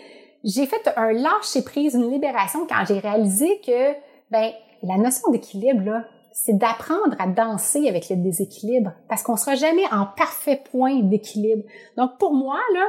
[0.45, 3.93] J'ai fait un lâcher prise, une libération quand j'ai réalisé que
[4.31, 4.53] ben
[4.83, 6.03] la notion d'équilibre
[6.33, 11.65] c'est d'apprendre à danser avec le déséquilibre parce qu'on sera jamais en parfait point d'équilibre.
[11.97, 12.87] Donc pour moi là,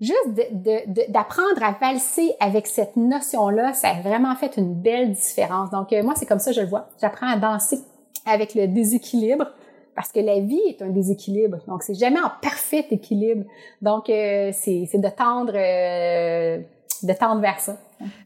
[0.00, 5.70] juste d'apprendre à valser avec cette notion-là, ça a vraiment fait une belle différence.
[5.70, 6.88] Donc, euh, moi, c'est comme ça je le vois.
[7.00, 7.78] J'apprends à danser
[8.26, 9.46] avec le déséquilibre
[9.94, 11.58] parce que la vie est un déséquilibre.
[11.68, 13.44] Donc, c'est jamais en parfait équilibre.
[13.80, 16.60] Donc, euh, c'est de tendre, euh,
[17.02, 17.76] de tendre vers ça.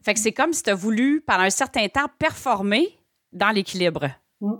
[0.03, 2.97] Fait que c'est comme si tu as voulu, pendant un certain temps, performer
[3.31, 4.07] dans l'équilibre.
[4.41, 4.53] Mmh.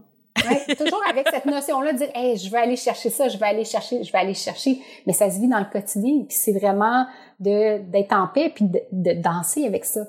[0.77, 3.65] Toujours avec cette notion-là de dire, hey, je vais aller chercher ça, je vais aller
[3.65, 4.79] chercher, je vais aller chercher.
[5.05, 6.23] Mais ça se vit dans le quotidien.
[6.27, 7.05] Puis c'est vraiment
[7.39, 10.01] de d'être en paix puis de, de danser avec ça.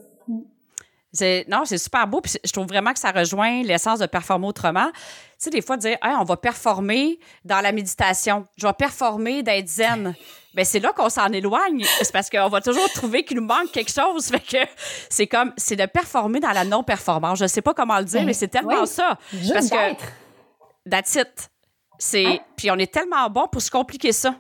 [1.49, 2.21] Non, c'est super beau.
[2.21, 4.91] Puis je trouve vraiment que ça rejoint l'essence de performer autrement.
[4.93, 5.01] Tu
[5.39, 8.45] sais, des fois, dire, hey, on va performer dans la méditation.
[8.57, 10.15] Je vais performer d'être zen.
[10.55, 11.85] Ben, c'est là qu'on s'en éloigne.
[12.03, 14.27] C'est parce qu'on va toujours trouver qu'il nous manque quelque chose.
[14.27, 14.59] Fait que
[15.09, 17.39] c'est comme, c'est de performer dans la non-performance.
[17.39, 19.19] Je sais pas comment le dire, ben, mais c'est tellement ça.
[19.33, 21.51] Juste parce que, that's it.
[21.99, 22.39] C'est, hein?
[22.57, 24.35] puis on est tellement bon pour se compliquer ça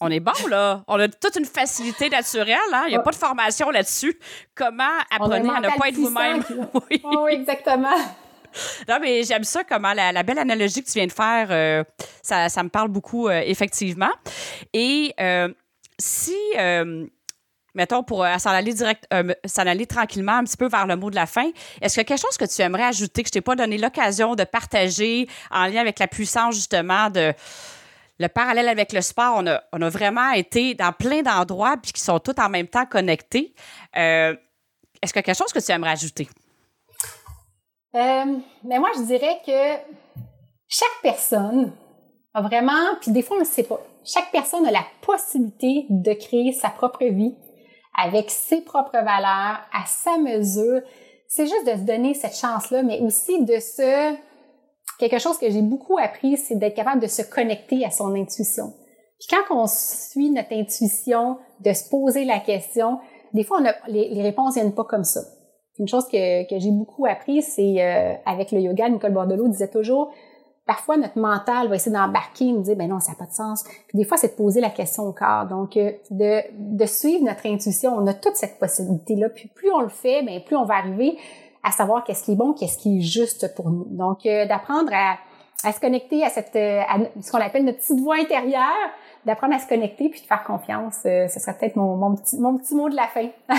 [0.00, 0.82] on est bon, là.
[0.86, 2.58] On a toute une facilité naturelle.
[2.72, 2.84] Hein?
[2.86, 4.18] Il n'y a pas de formation là-dessus.
[4.54, 6.44] Comment apprenez à ne pas être vous-même?
[6.90, 7.02] oui.
[7.02, 7.96] oui, exactement.
[8.88, 11.84] Non, mais j'aime ça, comment la, belle analogie que tu viens de faire, euh,
[12.22, 14.10] ça, me parle beaucoup, euh, effectivement.
[14.72, 15.48] Et euh,
[15.98, 16.36] si,
[17.74, 21.50] mettons, pour s'en aller, tranquillement un petit peu vers le mot de la fin,
[21.80, 24.44] est-ce a quelque chose que tu aimerais ajouter que je t'ai pas donné l'occasion de
[24.44, 27.32] partager en lien avec la puissance, justement, de
[28.20, 31.90] le parallèle avec le sport, on a, on a vraiment été dans plein d'endroits puis
[31.90, 33.54] qui sont tous en même temps connectés.
[33.92, 34.38] Est-ce
[35.18, 36.28] a quelque chose que tu aimerais ajouter?
[37.94, 39.92] Euh, mais moi, je dirais que
[40.68, 41.72] chaque personne
[42.32, 46.12] a vraiment, puis des fois on ne sait pas, chaque personne a la possibilité de
[46.12, 47.36] créer sa propre vie
[47.96, 50.80] avec ses propres valeurs, à sa mesure.
[51.28, 54.16] C'est juste de se donner cette chance-là, mais aussi de se
[54.98, 58.72] quelque chose que j'ai beaucoup appris, c'est d'être capable de se connecter à son intuition.
[59.18, 62.98] Puis quand on suit notre intuition, de se poser la question,
[63.32, 65.20] des fois, on a, les, les réponses viennent pas comme ça.
[65.78, 69.70] Une chose que, que j'ai beaucoup appris, c'est euh, avec le yoga, Nicole Bordelot disait
[69.70, 70.12] toujours,
[70.66, 73.64] parfois notre mental va essayer d'embarquer, nous dire, ben non, ça n'a pas de sens.
[73.88, 75.46] Puis des fois, c'est de poser la question au corps.
[75.46, 79.28] Donc, euh, de, de suivre notre intuition, on a toute cette possibilité-là.
[79.30, 81.18] Puis plus on le fait, ben plus on va arriver
[81.64, 83.86] à savoir qu'est-ce qui est bon, qu'est-ce qui est juste pour nous.
[83.88, 85.16] Donc, euh, d'apprendre à,
[85.64, 88.90] à, se connecter à cette, euh, à ce qu'on appelle notre petite voix intérieure,
[89.24, 90.98] d'apprendre à se connecter puis de faire confiance.
[91.06, 93.28] Euh, ce serait peut-être mon, mon, petit, mon petit mot de la fin.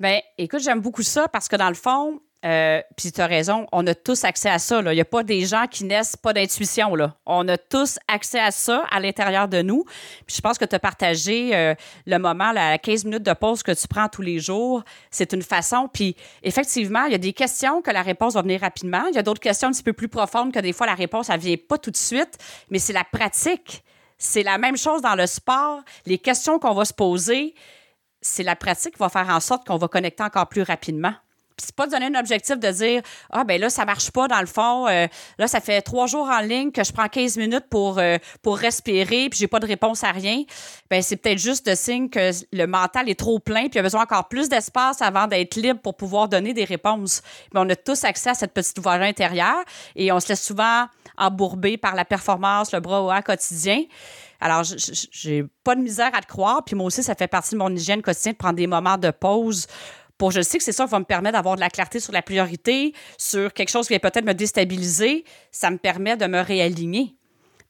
[0.00, 3.66] ben, écoute, j'aime beaucoup ça parce que dans le fond, euh, puis tu as raison,
[3.72, 4.80] on a tous accès à ça.
[4.80, 6.92] Il n'y a pas des gens qui naissent pas d'intuition.
[7.24, 9.84] On a tous accès à ça à l'intérieur de nous.
[10.26, 11.74] Puis je pense que tu as partagé euh,
[12.06, 14.84] le moment, la 15 minutes de pause que tu prends tous les jours.
[15.10, 15.88] C'est une façon.
[15.92, 19.06] Puis effectivement, il y a des questions que la réponse va venir rapidement.
[19.08, 21.30] Il y a d'autres questions un petit peu plus profondes que des fois la réponse,
[21.30, 22.38] elle vient pas tout de suite.
[22.70, 23.82] Mais c'est la pratique.
[24.18, 25.80] C'est la même chose dans le sport.
[26.06, 27.54] Les questions qu'on va se poser,
[28.26, 31.14] c'est la pratique qui va faire en sorte qu'on va connecter encore plus rapidement.
[31.56, 33.00] Puis c'est pas donner un objectif de dire
[33.30, 35.06] ah ben là ça marche pas dans le fond euh,
[35.38, 38.58] là ça fait trois jours en ligne que je prends 15 minutes pour euh, pour
[38.58, 40.42] respirer puis j'ai pas de réponse à rien.
[40.90, 43.82] Ben c'est peut-être juste le signe que le mental est trop plein puis il a
[43.82, 47.22] besoin encore plus d'espace avant d'être libre pour pouvoir donner des réponses.
[47.54, 49.64] Mais on a tous accès à cette petite voix intérieure
[49.94, 53.82] et on se laisse souvent embourber par la performance le bras haut quotidien
[54.40, 56.64] alors, j'ai pas de misère à te croire.
[56.64, 59.10] Puis moi aussi, ça fait partie de mon hygiène quotidienne de prendre des moments de
[59.10, 59.66] pause
[60.18, 62.12] pour je sais que c'est ça qui va me permettre d'avoir de la clarté sur
[62.12, 66.40] la priorité, sur quelque chose qui va peut-être me déstabiliser, ça me permet de me
[66.40, 67.16] réaligner.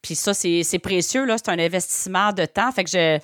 [0.03, 2.71] Puis ça, c'est précieux, là, c'est un investissement de temps.
[2.71, 3.19] Fait que je,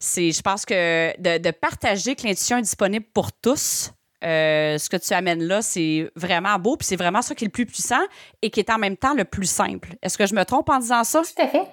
[0.00, 3.92] je pense que de, partager que l'intuition est disponible pour tous,
[4.24, 7.48] euh, ce que tu amènes là, c'est vraiment beau, puis c'est vraiment ça qui est
[7.48, 8.02] le plus puissant
[8.42, 9.90] et qui est en même temps le plus simple.
[10.02, 11.22] Est-ce que je me trompe en disant ça?
[11.22, 11.68] Tout à fait.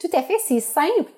[0.00, 1.10] Tout à fait, c'est simple,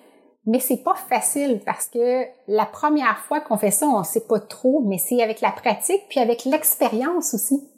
[0.47, 4.41] mais c'est pas facile parce que la première fois qu'on fait ça, on sait pas
[4.41, 7.71] trop, mais c'est avec la pratique puis avec l'expérience aussi.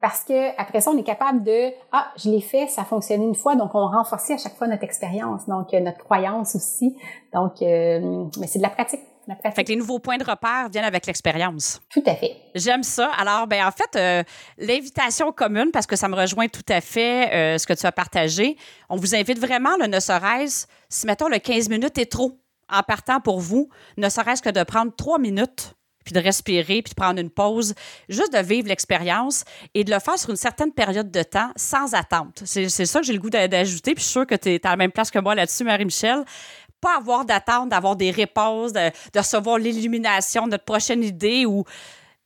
[0.00, 3.24] Parce que après ça, on est capable de ah, je l'ai fait, ça a fonctionné
[3.24, 6.96] une fois, donc on renforce à chaque fois notre expérience, donc euh, notre croyance aussi.
[7.32, 9.00] Donc, euh, mais c'est de la pratique.
[9.54, 11.80] Fait que les nouveaux points de repère viennent avec l'expérience.
[11.90, 12.36] Tout à fait.
[12.54, 13.10] J'aime ça.
[13.18, 14.22] Alors, ben en fait, euh,
[14.58, 17.92] l'invitation commune, parce que ça me rejoint tout à fait euh, ce que tu as
[17.92, 18.56] partagé,
[18.88, 22.82] on vous invite vraiment, le ne serait-ce, si mettons le 15 minutes est trop en
[22.82, 26.94] partant pour vous, ne serait-ce que de prendre trois minutes puis de respirer, puis de
[26.94, 27.74] prendre une pause,
[28.08, 31.94] juste de vivre l'expérience et de le faire sur une certaine période de temps sans
[31.94, 32.42] attente.
[32.44, 34.70] C'est ça que j'ai le goût d'ajouter, puis je suis sûre que tu es à
[34.70, 36.24] la même place que moi là-dessus, Marie-Michel
[36.84, 41.64] pas avoir d'attente, d'avoir des réponses, de, de recevoir l'illumination de notre prochaine idée ou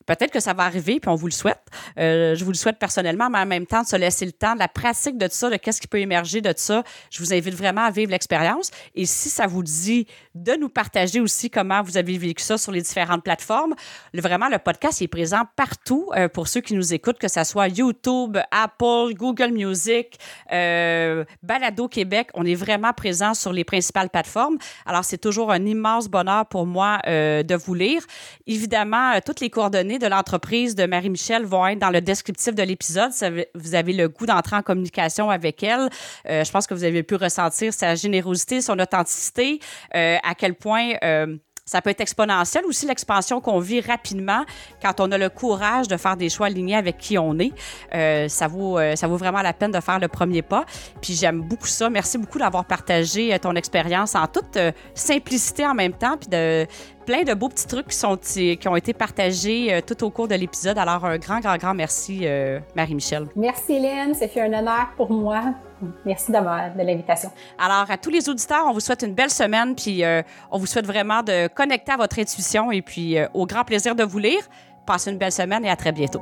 [0.08, 1.60] Peut-être que ça va arriver, puis on vous le souhaite.
[1.98, 4.54] Euh, je vous le souhaite personnellement, mais en même temps, de se laisser le temps
[4.54, 6.82] de la pratique de ça, de qu'est-ce qui peut émerger de ça.
[7.10, 8.70] Je vous invite vraiment à vivre l'expérience.
[8.94, 12.72] Et si ça vous dit de nous partager aussi comment vous avez vécu ça sur
[12.72, 13.74] les différentes plateformes,
[14.14, 17.68] vraiment, le podcast est présent partout euh, pour ceux qui nous écoutent, que ce soit
[17.68, 20.18] YouTube, Apple, Google Music,
[20.52, 22.30] euh, Balado Québec.
[22.32, 24.56] On est vraiment présent sur les principales plateformes.
[24.86, 28.02] Alors, c'est toujours un immense bonheur pour moi de vous lire.
[28.46, 33.10] Évidemment, toutes les coordonnées de l'entreprise de Marie-Michel vont être dans le descriptif de l'épisode.
[33.54, 35.88] Vous avez le goût d'entrer en communication avec elle.
[36.28, 39.60] Euh, je pense que vous avez pu ressentir sa générosité, son authenticité,
[39.94, 44.44] euh, à quel point euh, ça peut être exponentiel aussi l'expansion qu'on vit rapidement
[44.80, 47.52] quand on a le courage de faire des choix alignés avec qui on est.
[48.30, 50.64] Ça vaut ça vaut vraiment la peine de faire le premier pas.
[51.02, 51.90] Puis j'aime beaucoup ça.
[51.90, 54.58] Merci beaucoup d'avoir partagé ton expérience en toute
[54.94, 56.66] simplicité en même temps, puis de
[57.08, 60.28] plein de beaux petits trucs qui, sont, qui ont été partagés euh, tout au cours
[60.28, 60.76] de l'épisode.
[60.76, 63.28] Alors, un grand, grand, grand merci, euh, Marie-Michel.
[63.34, 64.12] Merci, Hélène.
[64.12, 65.54] Ça fait un honneur pour moi.
[66.04, 67.30] Merci de, de l'invitation.
[67.58, 70.66] Alors, à tous les auditeurs, on vous souhaite une belle semaine, puis euh, on vous
[70.66, 74.18] souhaite vraiment de connecter à votre intuition et puis euh, au grand plaisir de vous
[74.18, 74.42] lire.
[74.84, 76.20] Passez une belle semaine et à très bientôt.